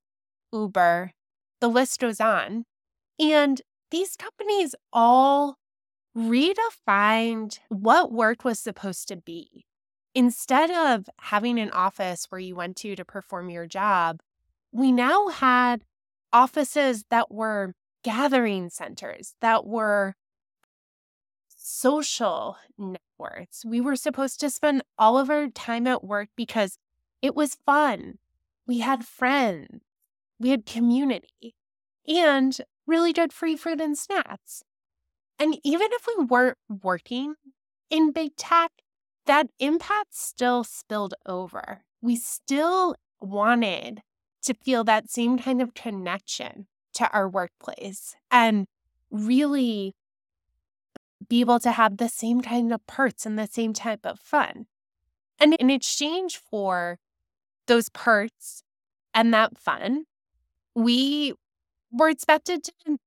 Uber, 0.51 1.11
the 1.59 1.67
list 1.67 1.99
goes 1.99 2.19
on. 2.19 2.65
And 3.19 3.61
these 3.91 4.15
companies 4.15 4.75
all 4.91 5.57
redefined 6.17 7.59
what 7.69 8.11
work 8.11 8.43
was 8.43 8.59
supposed 8.59 9.07
to 9.07 9.15
be. 9.15 9.65
Instead 10.15 10.69
of 10.69 11.09
having 11.21 11.59
an 11.59 11.71
office 11.71 12.27
where 12.29 12.39
you 12.39 12.55
went 12.55 12.77
to 12.77 12.95
to 12.95 13.03
perform 13.03 13.49
your 13.49 13.65
job, 13.65 14.19
we 14.71 14.91
now 14.91 15.27
had 15.29 15.83
offices 16.31 17.05
that 17.09 17.31
were 17.31 17.73
gathering 18.03 18.69
centers 18.69 19.35
that 19.41 19.65
were 19.65 20.15
social 21.47 22.57
We 23.65 23.81
were 23.81 23.95
supposed 23.95 24.39
to 24.39 24.49
spend 24.49 24.83
all 24.97 25.17
of 25.17 25.29
our 25.29 25.47
time 25.47 25.87
at 25.87 26.03
work 26.03 26.29
because 26.35 26.77
it 27.21 27.35
was 27.35 27.57
fun. 27.65 28.17
We 28.67 28.79
had 28.79 29.05
friends, 29.05 29.81
we 30.39 30.49
had 30.49 30.65
community, 30.65 31.55
and 32.07 32.57
really 32.85 33.13
good 33.13 33.33
free 33.33 33.55
food 33.55 33.79
and 33.81 33.97
snacks. 33.97 34.63
And 35.39 35.57
even 35.63 35.87
if 35.91 36.07
we 36.07 36.25
weren't 36.25 36.57
working 36.81 37.35
in 37.89 38.11
big 38.11 38.35
tech, 38.35 38.71
that 39.25 39.47
impact 39.59 40.13
still 40.15 40.63
spilled 40.63 41.13
over. 41.25 41.83
We 42.01 42.15
still 42.15 42.95
wanted 43.19 44.01
to 44.43 44.53
feel 44.53 44.83
that 44.83 45.09
same 45.09 45.39
kind 45.39 45.61
of 45.61 45.73
connection 45.73 46.67
to 46.95 47.09
our 47.11 47.29
workplace 47.29 48.15
and 48.29 48.67
really 49.09 49.95
be 51.29 51.41
able 51.41 51.59
to 51.59 51.71
have 51.71 51.97
the 51.97 52.09
same 52.09 52.41
kind 52.41 52.73
of 52.73 52.85
perks 52.87 53.25
and 53.25 53.37
the 53.37 53.47
same 53.47 53.73
type 53.73 54.05
of 54.05 54.19
fun. 54.19 54.65
And 55.39 55.53
in 55.55 55.69
exchange 55.69 56.37
for 56.37 56.99
those 57.67 57.89
perks 57.89 58.63
and 59.13 59.33
that 59.33 59.57
fun, 59.57 60.05
we 60.75 61.33
were 61.91 62.09
expected 62.09 62.63
to 62.63 62.97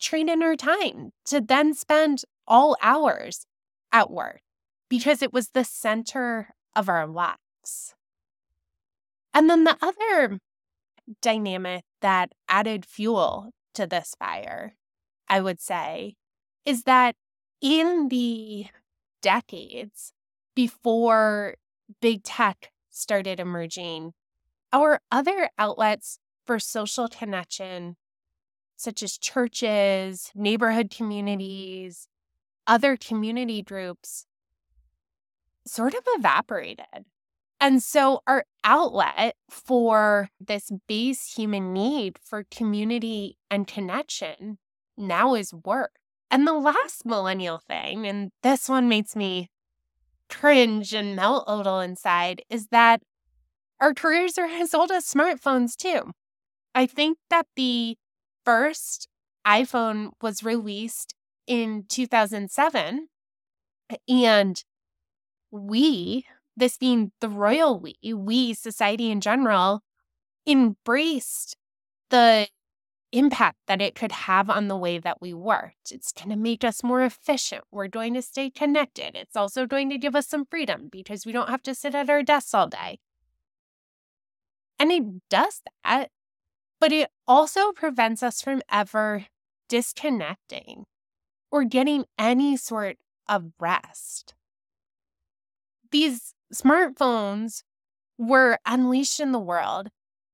train 0.00 0.28
in 0.28 0.42
our 0.42 0.56
time 0.56 1.10
to 1.26 1.40
then 1.40 1.74
spend 1.74 2.24
all 2.46 2.76
hours 2.82 3.46
at 3.92 4.10
work 4.10 4.40
because 4.88 5.22
it 5.22 5.32
was 5.32 5.50
the 5.50 5.64
center 5.64 6.54
of 6.74 6.88
our 6.88 7.06
lives. 7.06 7.94
And 9.32 9.48
then 9.48 9.64
the 9.64 9.76
other 9.80 10.38
dynamic 11.22 11.84
that 12.00 12.32
added 12.48 12.84
fuel 12.84 13.50
to 13.74 13.86
this 13.86 14.14
fire, 14.18 14.74
I 15.28 15.40
would 15.40 15.60
say, 15.60 16.16
is 16.64 16.82
that 16.84 17.14
in 17.60 18.08
the 18.08 18.66
decades 19.22 20.12
before 20.54 21.56
big 22.00 22.22
tech 22.22 22.72
started 22.90 23.40
emerging, 23.40 24.12
our 24.72 25.00
other 25.10 25.48
outlets 25.58 26.18
for 26.46 26.58
social 26.58 27.08
connection, 27.08 27.96
such 28.76 29.02
as 29.02 29.18
churches, 29.18 30.30
neighborhood 30.34 30.90
communities, 30.90 32.08
other 32.66 32.96
community 32.96 33.62
groups, 33.62 34.26
sort 35.66 35.94
of 35.94 36.02
evaporated. 36.06 37.04
And 37.62 37.82
so, 37.82 38.22
our 38.26 38.46
outlet 38.64 39.36
for 39.50 40.30
this 40.40 40.70
base 40.88 41.34
human 41.34 41.74
need 41.74 42.18
for 42.24 42.44
community 42.50 43.36
and 43.50 43.66
connection 43.66 44.58
now 44.96 45.34
is 45.34 45.52
work. 45.52 45.99
And 46.30 46.46
the 46.46 46.52
last 46.52 47.04
millennial 47.04 47.58
thing, 47.58 48.06
and 48.06 48.30
this 48.42 48.68
one 48.68 48.88
makes 48.88 49.16
me 49.16 49.48
cringe 50.28 50.94
and 50.94 51.16
melt 51.16 51.44
a 51.46 51.56
little 51.56 51.80
inside, 51.80 52.42
is 52.48 52.68
that 52.68 53.02
our 53.80 53.94
careers 53.94 54.38
are 54.38 54.46
as 54.46 54.74
old 54.74 54.92
as 54.92 55.04
smartphones, 55.06 55.76
too. 55.76 56.12
I 56.74 56.86
think 56.86 57.18
that 57.30 57.46
the 57.56 57.96
first 58.44 59.08
iPhone 59.46 60.10
was 60.22 60.44
released 60.44 61.14
in 61.46 61.84
2007. 61.88 63.08
And 64.08 64.62
we, 65.50 66.26
this 66.56 66.78
being 66.78 67.12
the 67.20 67.28
royal 67.28 67.80
we, 67.80 67.96
we, 68.14 68.54
society 68.54 69.10
in 69.10 69.20
general, 69.20 69.80
embraced 70.46 71.56
the 72.10 72.48
impact 73.12 73.58
that 73.66 73.80
it 73.80 73.94
could 73.94 74.12
have 74.12 74.48
on 74.48 74.68
the 74.68 74.76
way 74.76 74.98
that 74.98 75.20
we 75.20 75.34
worked. 75.34 75.90
It's 75.90 76.12
going 76.12 76.30
to 76.30 76.36
make 76.36 76.64
us 76.64 76.82
more 76.82 77.02
efficient. 77.02 77.64
We're 77.70 77.88
going 77.88 78.14
to 78.14 78.22
stay 78.22 78.50
connected. 78.50 79.16
It's 79.16 79.36
also 79.36 79.66
going 79.66 79.90
to 79.90 79.98
give 79.98 80.14
us 80.14 80.28
some 80.28 80.46
freedom 80.46 80.88
because 80.90 81.26
we 81.26 81.32
don't 81.32 81.48
have 81.48 81.62
to 81.64 81.74
sit 81.74 81.94
at 81.94 82.10
our 82.10 82.22
desks 82.22 82.54
all 82.54 82.68
day. 82.68 82.98
And 84.78 84.90
it 84.90 85.02
does 85.28 85.60
that, 85.84 86.10
but 86.80 86.92
it 86.92 87.10
also 87.28 87.72
prevents 87.72 88.22
us 88.22 88.40
from 88.40 88.62
ever 88.70 89.26
disconnecting 89.68 90.86
or 91.50 91.64
getting 91.64 92.04
any 92.18 92.56
sort 92.56 92.96
of 93.28 93.52
rest. 93.60 94.34
These 95.90 96.34
smartphones 96.54 97.62
were 98.16 98.58
unleashed 98.64 99.20
in 99.20 99.32
the 99.32 99.38
world. 99.38 99.88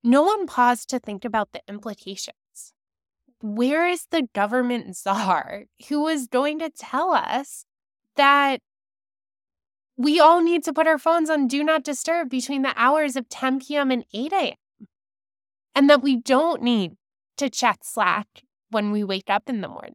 No 0.04 0.22
one 0.22 0.46
paused 0.46 0.88
to 0.90 0.98
think 0.98 1.24
about 1.24 1.52
the 1.52 1.62
implications 1.68 2.36
where 3.40 3.86
is 3.86 4.06
the 4.10 4.28
government 4.34 4.96
czar 5.02 5.64
who 5.88 6.06
is 6.08 6.26
going 6.26 6.58
to 6.58 6.70
tell 6.70 7.12
us 7.12 7.64
that 8.16 8.60
we 9.96 10.20
all 10.20 10.42
need 10.42 10.62
to 10.64 10.72
put 10.72 10.86
our 10.86 10.98
phones 10.98 11.30
on 11.30 11.48
do 11.48 11.64
not 11.64 11.82
disturb 11.82 12.28
between 12.28 12.62
the 12.62 12.74
hours 12.76 13.16
of 13.16 13.28
10 13.28 13.60
p.m. 13.60 13.90
and 13.90 14.04
8 14.12 14.32
a.m. 14.32 14.54
And 15.74 15.90
that 15.90 16.02
we 16.02 16.16
don't 16.16 16.62
need 16.62 16.92
to 17.38 17.48
check 17.48 17.78
Slack 17.82 18.26
when 18.70 18.90
we 18.90 19.04
wake 19.04 19.30
up 19.30 19.44
in 19.48 19.60
the 19.60 19.68
morning. 19.68 19.94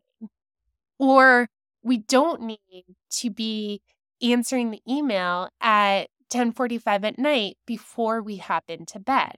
Or 0.99 1.49
we 1.83 1.97
don't 1.97 2.41
need 2.41 2.85
to 3.11 3.29
be 3.29 3.81
answering 4.21 4.71
the 4.71 4.81
email 4.87 5.49
at 5.59 6.07
10:45 6.29 7.03
at 7.03 7.19
night 7.19 7.57
before 7.65 8.21
we 8.21 8.37
hop 8.37 8.65
into 8.69 8.99
bed. 8.99 9.35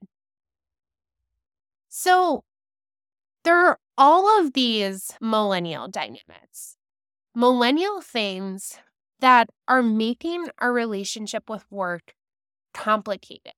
So 1.89 2.43
there 3.43 3.77
all 3.97 4.39
of 4.39 4.53
these 4.53 5.12
millennial 5.21 5.87
dynamics, 5.87 6.77
millennial 7.35 8.01
things 8.01 8.79
that 9.20 9.50
are 9.68 9.83
making 9.83 10.50
our 10.59 10.74
relationship 10.74 11.50
with 11.50 11.65
work 11.72 12.13
complicated, 12.74 13.53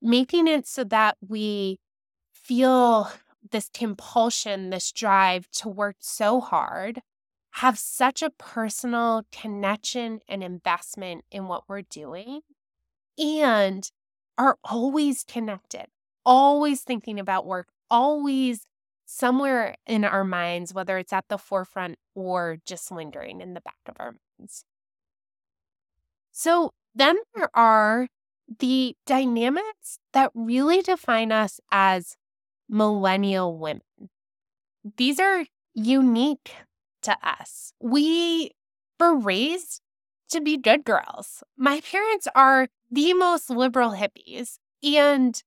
making 0.00 0.48
it 0.48 0.66
so 0.66 0.84
that 0.84 1.16
we 1.26 1.78
feel 2.32 3.10
this 3.50 3.68
compulsion, 3.72 4.70
this 4.70 4.90
drive 4.90 5.50
to 5.50 5.68
work 5.68 5.96
so 6.00 6.40
hard, 6.40 7.00
have 7.52 7.78
such 7.78 8.22
a 8.22 8.30
personal 8.30 9.22
connection 9.30 10.20
and 10.28 10.42
investment 10.42 11.24
in 11.30 11.46
what 11.46 11.62
we're 11.68 11.82
doing, 11.82 12.40
and 13.18 13.90
are 14.36 14.56
always 14.64 15.22
connected, 15.24 15.86
always 16.24 16.82
thinking 16.82 17.20
about 17.20 17.46
work, 17.46 17.68
always 17.90 18.66
somewhere 19.14 19.76
in 19.86 20.04
our 20.04 20.24
minds, 20.24 20.74
whether 20.74 20.98
it's 20.98 21.12
at 21.12 21.28
the 21.28 21.38
forefront 21.38 21.96
or 22.16 22.58
just 22.66 22.90
lingering 22.90 23.40
in 23.40 23.54
the 23.54 23.60
back 23.60 23.78
of 23.86 23.94
our 24.00 24.16
minds. 24.38 24.64
So 26.32 26.72
then 26.96 27.18
there 27.36 27.48
are 27.54 28.08
the 28.58 28.96
dynamics 29.06 30.00
that 30.14 30.32
really 30.34 30.82
define 30.82 31.30
us 31.30 31.60
as 31.70 32.16
millennial 32.68 33.56
women. 33.56 33.82
These 34.96 35.20
are 35.20 35.46
unique 35.74 36.52
to 37.02 37.16
us. 37.22 37.72
We 37.80 38.50
were 38.98 39.14
raised 39.16 39.80
to 40.30 40.40
be 40.40 40.56
good 40.56 40.84
girls. 40.84 41.44
My 41.56 41.80
parents 41.80 42.26
are 42.34 42.66
the 42.90 43.14
most 43.14 43.48
liberal 43.48 43.92
hippies. 43.92 44.58
And 44.82 45.40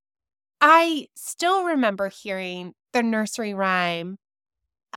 I 0.62 1.08
still 1.16 1.66
remember 1.66 2.08
hearing 2.08 2.74
nursery 3.04 3.54
rhyme. 3.54 4.18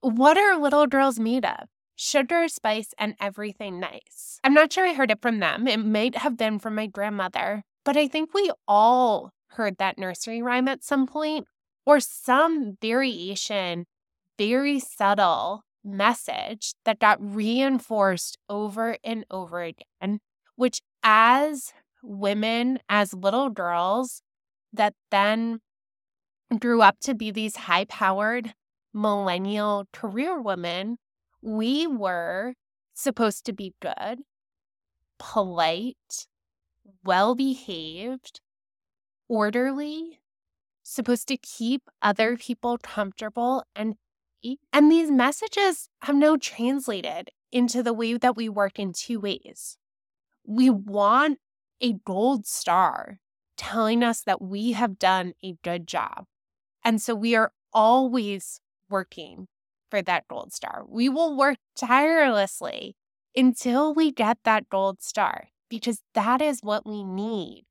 What 0.03 0.39
are 0.39 0.59
little 0.59 0.87
girls 0.87 1.19
made 1.19 1.45
of? 1.45 1.69
Sugar, 1.97 2.49
spice, 2.49 2.95
and 2.99 3.15
everything 3.21 3.79
nice. 3.79 4.41
I'm 4.43 4.55
not 4.55 4.73
sure 4.73 4.87
I 4.87 4.95
heard 4.95 5.11
it 5.11 5.21
from 5.21 5.41
them. 5.41 5.69
It 5.69 5.79
might 5.79 6.17
have 6.17 6.37
been 6.37 6.59
from 6.59 6.75
my 6.75 6.87
grandmother, 6.87 7.63
but 7.85 7.97
I 7.97 8.09
think 8.09 8.33
we 8.33 8.51
all 8.67 9.33
heard 9.49 9.77
that 9.79 9.99
nursery 9.99 10.41
rhyme 10.41 10.69
at 10.69 10.83
some 10.83 11.07
point 11.07 11.47
or 11.85 12.01
some 12.01 12.79
variation, 12.81 13.87
very 14.39 14.79
subtle 14.79 15.65
message 15.85 16.75
that 16.85 16.99
got 16.99 17.19
reinforced 17.21 18.39
over 18.49 18.97
and 19.05 19.25
over 19.31 19.63
again, 19.63 20.21
which 20.57 20.81
as 21.03 21.73
women, 22.03 22.79
as 22.89 23.13
little 23.13 23.51
girls, 23.51 24.23
that 24.73 24.95
then 25.11 25.61
grew 26.59 26.83
up 26.83 26.99
to 27.01 27.15
be 27.15 27.31
these 27.31 27.57
high 27.57 27.85
powered 27.85 28.55
millennial 28.93 29.87
career 29.93 30.41
women, 30.41 30.99
we 31.43 31.87
were 31.87 32.55
supposed 32.95 33.45
to 33.47 33.53
be 33.53 33.75
good, 33.81 34.21
polite, 35.19 36.27
well 37.05 37.35
behaved, 37.35 38.41
orderly, 39.29 40.21
supposed 40.83 41.29
to 41.29 41.37
keep 41.37 41.83
other 42.03 42.37
people 42.37 42.79
comfortable 42.79 43.65
and 43.75 43.95
and 44.73 44.91
these 44.91 45.11
messages 45.11 45.91
have 46.01 46.17
now 46.17 46.37
translated 46.41 47.29
into 47.53 47.83
the 47.83 47.93
way 47.93 48.17
that 48.17 48.37
we 48.37 48.49
work 48.49 48.79
in 48.79 48.95
two 48.95 49.21
ways. 49.21 49.77
We 50.47 50.71
want 50.71 51.39
a 51.81 51.93
gold 51.93 52.47
star 52.47 53.19
telling 53.59 54.03
us 54.03 54.23
that 54.23 54.41
we 54.41 54.73
have 54.73 54.99
done 54.99 55.35
a 55.45 55.57
good 55.63 55.87
job. 55.87 56.25
And 56.85 57.01
so 57.01 57.15
we 57.15 57.35
are 57.35 57.53
always 57.73 58.61
working 58.89 59.47
for 59.91 60.03
that 60.03 60.27
gold 60.29 60.53
star. 60.53 60.85
We 60.89 61.09
will 61.09 61.37
work 61.37 61.59
tirelessly 61.77 62.97
until 63.37 63.95
we 63.95 64.13
get 64.13 64.39
that 64.45 64.69
gold 64.69 65.03
star 65.03 65.49
because 65.69 66.03
that 66.15 66.41
is 66.43 66.61
what 66.63 66.87
we 66.87 67.05
need 67.05 67.65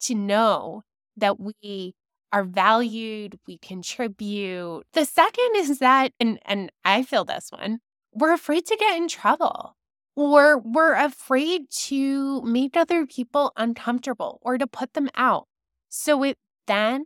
to 0.00 0.14
know 0.14 0.82
that 1.16 1.36
we 1.40 1.94
are 2.32 2.44
valued, 2.44 3.38
we 3.46 3.58
contribute. 3.58 4.82
The 4.92 5.04
second 5.04 5.50
is 5.56 5.78
that, 5.78 6.12
and, 6.20 6.38
and 6.44 6.70
I 6.84 7.02
feel 7.02 7.24
this 7.24 7.48
one, 7.50 7.78
we're 8.12 8.32
afraid 8.32 8.66
to 8.66 8.76
get 8.76 8.96
in 8.96 9.08
trouble 9.08 9.76
or 10.16 10.58
we're 10.58 10.94
afraid 10.94 11.70
to 11.70 12.42
make 12.42 12.76
other 12.76 13.06
people 13.06 13.52
uncomfortable 13.56 14.38
or 14.42 14.58
to 14.58 14.66
put 14.66 14.94
them 14.94 15.08
out. 15.14 15.46
So 15.88 16.22
it 16.24 16.36
then 16.66 17.04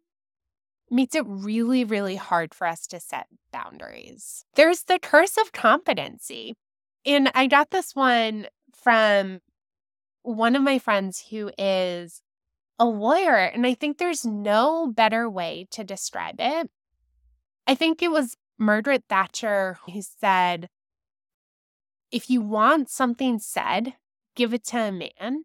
makes 0.90 1.14
it 1.14 1.24
really, 1.26 1.85
really 1.85 2.16
hard 2.16 2.55
for 2.55 2.66
us 2.66 2.87
to 2.88 3.00
set 3.00 3.26
boundaries. 3.53 4.44
There's 4.55 4.83
the 4.83 4.98
curse 4.98 5.37
of 5.37 5.53
competency. 5.53 6.55
And 7.07 7.31
I 7.35 7.46
got 7.46 7.70
this 7.70 7.94
one 7.94 8.46
from 8.74 9.40
one 10.22 10.57
of 10.57 10.62
my 10.62 10.79
friends 10.79 11.24
who 11.31 11.50
is 11.57 12.22
a 12.79 12.85
lawyer. 12.85 13.37
And 13.37 13.66
I 13.66 13.74
think 13.74 13.98
there's 13.98 14.24
no 14.24 14.87
better 14.87 15.29
way 15.29 15.66
to 15.70 15.85
describe 15.85 16.37
it. 16.38 16.70
I 17.66 17.74
think 17.74 18.03
it 18.03 18.11
was 18.11 18.37
Margaret 18.59 19.05
Thatcher 19.09 19.79
who 19.87 20.03
said, 20.03 20.68
if 22.11 22.29
you 22.29 22.40
want 22.40 22.90
something 22.90 23.38
said, 23.38 23.94
give 24.35 24.53
it 24.53 24.64
to 24.64 24.79
a 24.79 24.92
man. 24.92 25.44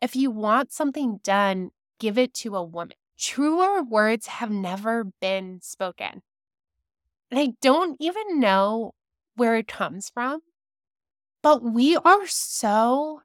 If 0.00 0.16
you 0.16 0.30
want 0.30 0.72
something 0.72 1.20
done, 1.22 1.70
give 1.98 2.16
it 2.16 2.32
to 2.34 2.56
a 2.56 2.64
woman. 2.64 2.96
Truer 3.18 3.82
words 3.82 4.26
have 4.26 4.50
never 4.50 5.04
been 5.20 5.60
spoken. 5.62 6.22
And 7.30 7.40
I 7.40 7.54
don't 7.60 7.96
even 8.00 8.40
know 8.40 8.94
where 9.36 9.56
it 9.56 9.68
comes 9.68 10.08
from, 10.08 10.40
but 11.42 11.62
we 11.62 11.96
are 11.96 12.26
so 12.26 13.22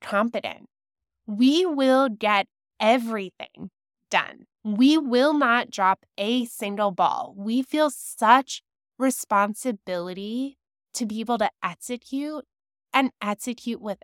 competent. 0.00 0.68
We 1.26 1.66
will 1.66 2.08
get 2.08 2.46
everything 2.78 3.70
done. 4.10 4.46
We 4.62 4.98
will 4.98 5.34
not 5.34 5.70
drop 5.70 6.04
a 6.16 6.44
single 6.44 6.90
ball. 6.90 7.34
We 7.36 7.62
feel 7.62 7.90
such 7.90 8.62
responsibility 8.98 10.58
to 10.94 11.06
be 11.06 11.20
able 11.20 11.38
to 11.38 11.50
execute 11.62 12.44
and 12.92 13.10
execute 13.20 13.80
with 13.80 13.98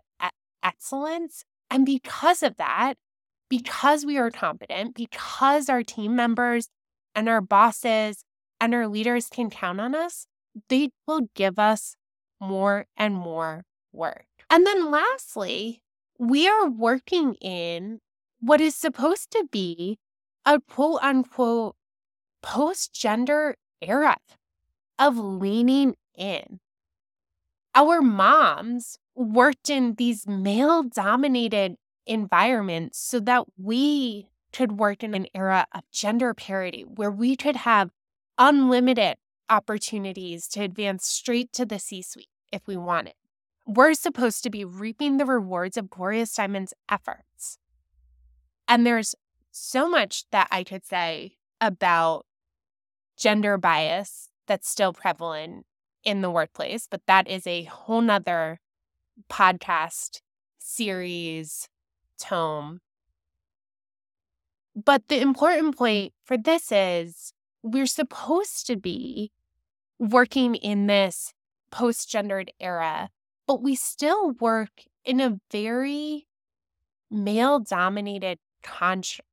excellence. 0.61 1.45
And 1.69 1.85
because 1.85 2.43
of 2.43 2.57
that, 2.57 2.95
because 3.51 4.05
we 4.05 4.17
are 4.17 4.31
competent, 4.31 4.95
because 4.95 5.67
our 5.67 5.83
team 5.83 6.15
members 6.15 6.69
and 7.13 7.27
our 7.27 7.41
bosses 7.41 8.23
and 8.61 8.73
our 8.73 8.87
leaders 8.87 9.27
can 9.27 9.49
count 9.49 9.81
on 9.81 9.93
us, 9.93 10.25
they 10.69 10.89
will 11.05 11.27
give 11.35 11.59
us 11.59 11.97
more 12.39 12.85
and 12.95 13.13
more 13.13 13.65
work. 13.91 14.25
And 14.49 14.65
then 14.65 14.89
lastly, 14.89 15.81
we 16.17 16.47
are 16.47 16.69
working 16.69 17.33
in 17.41 17.99
what 18.39 18.61
is 18.61 18.73
supposed 18.73 19.31
to 19.31 19.45
be 19.51 19.99
a 20.45 20.61
quote 20.61 21.03
unquote 21.03 21.75
post 22.41 22.93
gender 22.93 23.55
era 23.81 24.15
of 24.97 25.17
leaning 25.17 25.95
in. 26.15 26.61
Our 27.75 28.01
moms 28.01 28.97
worked 29.13 29.69
in 29.69 29.95
these 29.95 30.25
male 30.25 30.83
dominated 30.83 31.75
environment 32.05 32.95
so 32.95 33.19
that 33.19 33.45
we 33.57 34.27
could 34.51 34.73
work 34.73 35.03
in 35.03 35.13
an 35.13 35.27
era 35.33 35.65
of 35.73 35.83
gender 35.91 36.33
parity 36.33 36.81
where 36.81 37.11
we 37.11 37.35
could 37.35 37.57
have 37.57 37.91
unlimited 38.37 39.17
opportunities 39.49 40.47
to 40.47 40.61
advance 40.61 41.05
straight 41.05 41.51
to 41.53 41.65
the 41.65 41.79
C 41.79 42.01
suite 42.01 42.27
if 42.51 42.67
we 42.67 42.77
wanted. 42.77 43.13
We're 43.65 43.93
supposed 43.93 44.43
to 44.43 44.49
be 44.49 44.65
reaping 44.65 45.17
the 45.17 45.25
rewards 45.25 45.77
of 45.77 45.89
Gloria 45.89 46.23
Steinem's 46.23 46.73
efforts. 46.89 47.57
And 48.67 48.85
there's 48.85 49.15
so 49.51 49.89
much 49.89 50.25
that 50.31 50.47
I 50.51 50.63
could 50.63 50.85
say 50.85 51.37
about 51.59 52.25
gender 53.17 53.57
bias 53.57 54.29
that's 54.47 54.69
still 54.69 54.93
prevalent 54.93 55.65
in 56.03 56.21
the 56.21 56.31
workplace, 56.31 56.87
but 56.89 57.01
that 57.05 57.27
is 57.27 57.45
a 57.45 57.63
whole 57.63 58.01
nother 58.01 58.59
podcast 59.29 60.21
series 60.57 61.69
tome. 62.21 62.79
But 64.75 65.07
the 65.07 65.19
important 65.19 65.77
point 65.77 66.13
for 66.23 66.37
this 66.37 66.71
is 66.71 67.33
we're 67.63 67.85
supposed 67.85 68.67
to 68.67 68.77
be 68.77 69.31
working 69.99 70.55
in 70.55 70.87
this 70.87 71.33
post 71.71 72.09
gendered 72.09 72.51
era, 72.59 73.09
but 73.47 73.61
we 73.61 73.75
still 73.75 74.31
work 74.31 74.83
in 75.03 75.19
a 75.19 75.39
very 75.51 76.27
male 77.09 77.59
dominated 77.59 78.39
construct. 78.63 79.27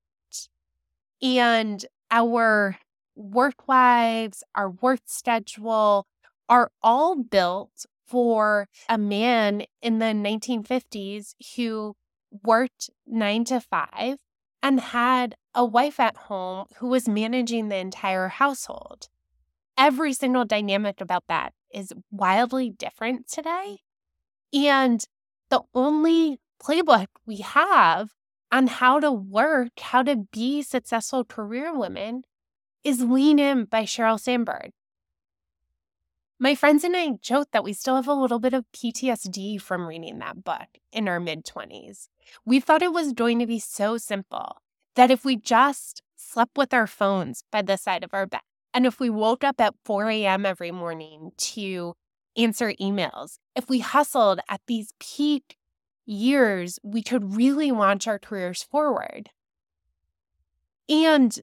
And 1.23 1.85
our 2.11 2.79
work 3.15 3.69
lives, 3.69 4.43
our 4.55 4.71
work 4.71 5.01
schedule 5.07 6.07
are 6.49 6.71
all 6.83 7.17
built 7.17 7.87
for 8.07 8.69
a 8.89 8.97
man 8.97 9.65
in 9.83 9.99
the 9.99 10.07
1950s 10.07 11.35
who 11.57 11.95
worked 12.31 12.91
nine 13.07 13.45
to 13.45 13.61
five 13.61 14.19
and 14.63 14.81
had 14.81 15.37
a 15.55 15.65
wife 15.65 16.01
at 16.01 16.17
home 16.17 16.67
who 16.79 16.89
was 16.89 17.09
managing 17.09 17.69
the 17.69 17.77
entire 17.77 18.29
household. 18.29 19.09
Every 19.77 20.13
single 20.13 20.45
dynamic 20.45 21.01
about 21.01 21.25
that 21.29 21.53
is 21.73 21.93
wildly 22.11 22.71
different 22.71 23.29
today. 23.29 23.79
And 24.53 25.05
the 25.51 25.63
only 25.75 26.41
playbook 26.63 27.07
we 27.27 27.39
have 27.39 28.11
on 28.51 28.67
how 28.67 28.99
to 29.01 29.13
work, 29.13 29.79
how 29.79 30.03
to 30.03 30.17
be 30.33 30.63
successful 30.63 31.25
career 31.25 31.77
women 31.77 32.25
is 32.83 33.03
Lean 33.03 33.39
In 33.39 33.65
by 33.65 33.83
Sheryl 33.83 34.19
Sandberg. 34.19 34.73
My 36.41 36.55
friends 36.55 36.85
and 36.85 36.97
I 36.97 37.11
joke 37.21 37.49
that 37.53 37.65
we 37.65 37.73
still 37.73 37.97
have 37.97 38.07
a 38.07 38.15
little 38.15 38.39
bit 38.39 38.55
of 38.55 38.65
PTSD 38.73 39.61
from 39.61 39.87
reading 39.87 40.19
that 40.21 40.45
book 40.45 40.69
in 40.93 41.09
our 41.09 41.19
mid 41.19 41.45
20s. 41.45 42.09
We 42.45 42.61
thought 42.61 42.83
it 42.83 42.93
was 42.93 43.13
going 43.13 43.39
to 43.39 43.47
be 43.47 43.59
so 43.59 43.99
simple 43.99 44.63
that 44.97 45.11
if 45.11 45.25
we 45.25 45.37
just 45.37 46.03
slept 46.17 46.57
with 46.57 46.75
our 46.75 46.87
phones 46.87 47.45
by 47.51 47.63
the 47.63 47.77
side 47.77 48.05
of 48.05 48.13
our 48.13 48.27
bed, 48.27 48.41
and 48.75 48.87
if 48.87 49.01
we 49.01 49.11
woke 49.11 49.45
up 49.45 49.61
at 49.61 49.75
4 49.85 50.11
a.m. 50.11 50.45
every 50.45 50.71
morning 50.71 51.33
to 51.37 51.95
answer 52.37 52.73
emails, 52.81 53.39
if 53.57 53.69
we 53.69 53.81
hustled 53.81 54.41
at 54.49 54.61
these 54.67 54.93
peak 55.01 55.57
years, 56.07 56.79
we 56.83 57.03
could 57.03 57.37
really 57.37 57.71
launch 57.71 58.07
our 58.07 58.19
careers 58.19 58.63
forward. 58.63 59.31
And 60.89 61.39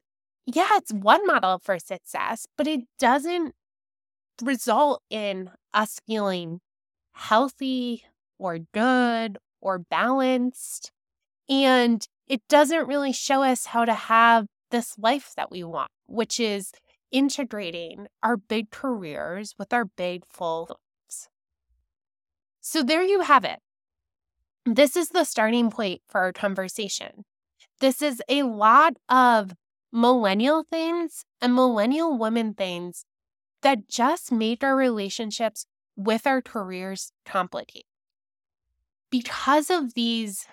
yeah, 0.45 0.69
it's 0.73 0.93
one 0.93 1.25
model 1.25 1.59
for 1.59 1.79
success, 1.79 2.47
but 2.57 2.67
it 2.67 2.81
doesn't 2.99 3.53
result 4.41 5.01
in 5.09 5.51
us 5.73 5.99
feeling 6.05 6.61
healthy 7.13 8.03
or 8.37 8.59
good 8.73 9.37
or 9.61 9.79
balanced. 9.79 10.91
And 11.49 12.05
it 12.27 12.41
doesn't 12.49 12.87
really 12.87 13.13
show 13.13 13.43
us 13.43 13.67
how 13.67 13.85
to 13.85 13.93
have 13.93 14.47
this 14.71 14.97
life 14.97 15.33
that 15.35 15.51
we 15.51 15.63
want, 15.63 15.91
which 16.07 16.39
is 16.39 16.71
integrating 17.11 18.07
our 18.23 18.35
big 18.35 18.71
careers 18.71 19.55
with 19.57 19.71
our 19.71 19.85
big 19.85 20.23
full 20.27 20.67
lives. 20.69 21.29
So 22.61 22.83
there 22.83 23.03
you 23.03 23.21
have 23.21 23.45
it. 23.45 23.59
This 24.65 24.97
is 24.97 25.09
the 25.09 25.23
starting 25.23 25.69
point 25.69 26.01
for 26.09 26.21
our 26.21 26.33
conversation. 26.33 27.23
This 27.79 28.01
is 28.01 28.21
a 28.27 28.43
lot 28.43 28.93
of 29.07 29.53
millennial 29.91 30.63
things 30.63 31.23
and 31.39 31.53
millennial 31.53 32.17
women 32.17 32.53
things 32.53 33.05
that 33.61 33.87
just 33.87 34.31
make 34.31 34.63
our 34.63 34.75
relationships 34.75 35.65
with 35.95 36.25
our 36.27 36.41
careers 36.41 37.11
complicated. 37.25 37.85
Because 39.11 39.69
of 39.69 39.93
these 39.93 40.45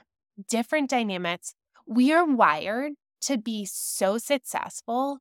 different 0.49 0.91
dynamics, 0.91 1.55
we 1.87 2.13
are 2.13 2.25
wired 2.25 2.93
to 3.23 3.39
be 3.39 3.65
so 3.65 4.19
successful 4.19 5.19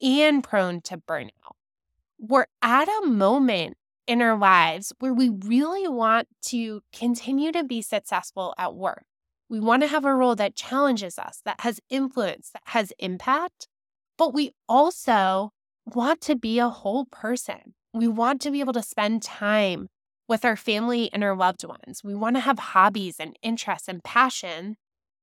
and 0.00 0.42
prone 0.42 0.80
to 0.82 0.96
burnout. 0.96 1.56
We're 2.18 2.46
at 2.60 2.88
a 2.88 3.06
moment 3.06 3.76
in 4.06 4.20
our 4.20 4.36
lives 4.36 4.92
where 4.98 5.14
we 5.14 5.28
really 5.28 5.88
want 5.88 6.28
to 6.46 6.82
continue 6.92 7.52
to 7.52 7.64
be 7.64 7.82
successful 7.82 8.54
at 8.58 8.74
work. 8.74 9.04
We 9.48 9.60
want 9.60 9.82
to 9.82 9.88
have 9.88 10.04
a 10.04 10.14
role 10.14 10.34
that 10.36 10.56
challenges 10.56 11.18
us, 11.18 11.40
that 11.44 11.60
has 11.60 11.80
influence, 11.90 12.50
that 12.52 12.62
has 12.66 12.92
impact, 12.98 13.68
but 14.16 14.34
we 14.34 14.52
also 14.68 15.50
want 15.84 16.20
to 16.22 16.36
be 16.36 16.58
a 16.58 16.68
whole 16.68 17.06
person. 17.06 17.74
We 17.92 18.08
want 18.08 18.40
to 18.42 18.50
be 18.50 18.60
able 18.60 18.72
to 18.72 18.82
spend 18.82 19.22
time 19.22 19.88
with 20.32 20.46
our 20.46 20.56
family 20.56 21.10
and 21.12 21.22
our 21.22 21.36
loved 21.36 21.62
ones. 21.62 22.00
We 22.02 22.14
want 22.14 22.36
to 22.36 22.40
have 22.40 22.58
hobbies 22.58 23.16
and 23.20 23.38
interests 23.42 23.86
and 23.86 24.02
passion 24.02 24.78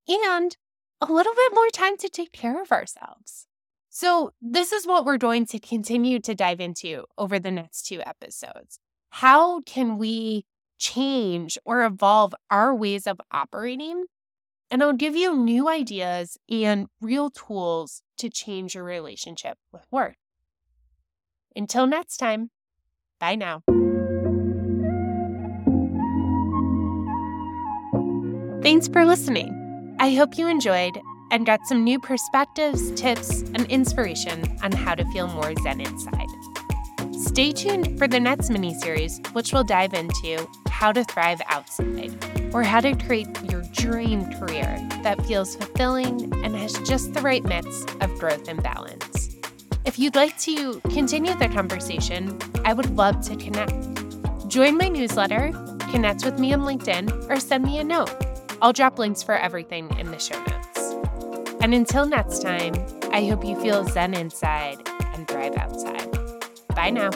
and 0.07 0.55
a 1.01 1.11
little 1.11 1.33
bit 1.33 1.51
more 1.51 1.69
time 1.69 1.97
to 1.97 2.09
take 2.09 2.31
care 2.31 2.61
of 2.61 2.71
ourselves. 2.71 3.47
So, 3.89 4.33
this 4.39 4.71
is 4.71 4.85
what 4.85 5.05
we're 5.05 5.17
going 5.17 5.47
to 5.47 5.59
continue 5.59 6.19
to 6.19 6.35
dive 6.35 6.59
into 6.59 7.05
over 7.17 7.39
the 7.39 7.49
next 7.49 7.87
two 7.87 8.01
episodes. 8.05 8.77
How 9.09 9.61
can 9.61 9.97
we 9.97 10.45
change 10.77 11.57
or 11.65 11.83
evolve 11.83 12.35
our 12.51 12.75
ways 12.75 13.07
of 13.07 13.19
operating? 13.31 14.05
And 14.69 14.83
I'll 14.83 14.93
give 14.93 15.15
you 15.15 15.35
new 15.35 15.67
ideas 15.67 16.37
and 16.47 16.85
real 17.01 17.31
tools 17.31 18.03
to 18.19 18.29
change 18.29 18.75
your 18.75 18.83
relationship 18.83 19.57
with 19.73 19.87
work. 19.89 20.17
Until 21.55 21.87
next 21.87 22.17
time, 22.17 22.51
bye 23.19 23.33
now. 23.33 23.63
Thanks 28.69 28.87
for 28.87 29.03
listening. 29.03 29.97
I 29.99 30.13
hope 30.13 30.37
you 30.37 30.47
enjoyed 30.47 31.01
and 31.31 31.43
got 31.43 31.65
some 31.65 31.83
new 31.83 31.99
perspectives, 31.99 32.91
tips, 32.91 33.41
and 33.41 33.65
inspiration 33.65 34.43
on 34.61 34.71
how 34.71 34.93
to 34.93 35.03
feel 35.05 35.27
more 35.27 35.55
zen 35.63 35.81
inside. 35.81 36.27
Stay 37.11 37.51
tuned 37.51 37.97
for 37.97 38.07
the 38.07 38.19
next 38.19 38.51
mini 38.51 38.75
series, 38.75 39.19
which 39.33 39.53
will 39.53 39.63
dive 39.63 39.95
into 39.95 40.47
how 40.69 40.91
to 40.91 41.03
thrive 41.05 41.41
outside 41.47 42.15
or 42.53 42.61
how 42.61 42.79
to 42.79 42.95
create 42.95 43.27
your 43.49 43.63
dream 43.71 44.31
career 44.33 44.87
that 45.01 45.25
feels 45.25 45.55
fulfilling 45.55 46.31
and 46.45 46.55
has 46.55 46.73
just 46.87 47.15
the 47.15 47.21
right 47.21 47.43
mix 47.43 47.85
of 48.01 48.19
growth 48.19 48.47
and 48.47 48.61
balance. 48.61 49.35
If 49.83 49.97
you'd 49.97 50.15
like 50.15 50.37
to 50.41 50.79
continue 50.91 51.33
the 51.33 51.47
conversation, 51.47 52.37
I 52.65 52.73
would 52.73 52.95
love 52.95 53.19
to 53.29 53.35
connect. 53.35 54.47
Join 54.47 54.77
my 54.77 54.89
newsletter, 54.89 55.53
connect 55.89 56.23
with 56.23 56.37
me 56.37 56.53
on 56.53 56.59
LinkedIn, 56.59 57.31
or 57.31 57.39
send 57.39 57.63
me 57.63 57.79
a 57.79 57.83
note. 57.83 58.28
I'll 58.61 58.73
drop 58.73 58.99
links 58.99 59.23
for 59.23 59.35
everything 59.35 59.89
in 59.97 60.11
the 60.11 60.19
show 60.19 60.39
notes. 60.43 61.55
And 61.61 61.73
until 61.73 62.05
next 62.05 62.41
time, 62.41 62.73
I 63.11 63.25
hope 63.25 63.45
you 63.45 63.59
feel 63.59 63.85
zen 63.85 64.13
inside 64.13 64.77
and 65.13 65.27
thrive 65.27 65.55
outside. 65.57 66.09
Bye 66.75 66.89
now. 66.91 67.09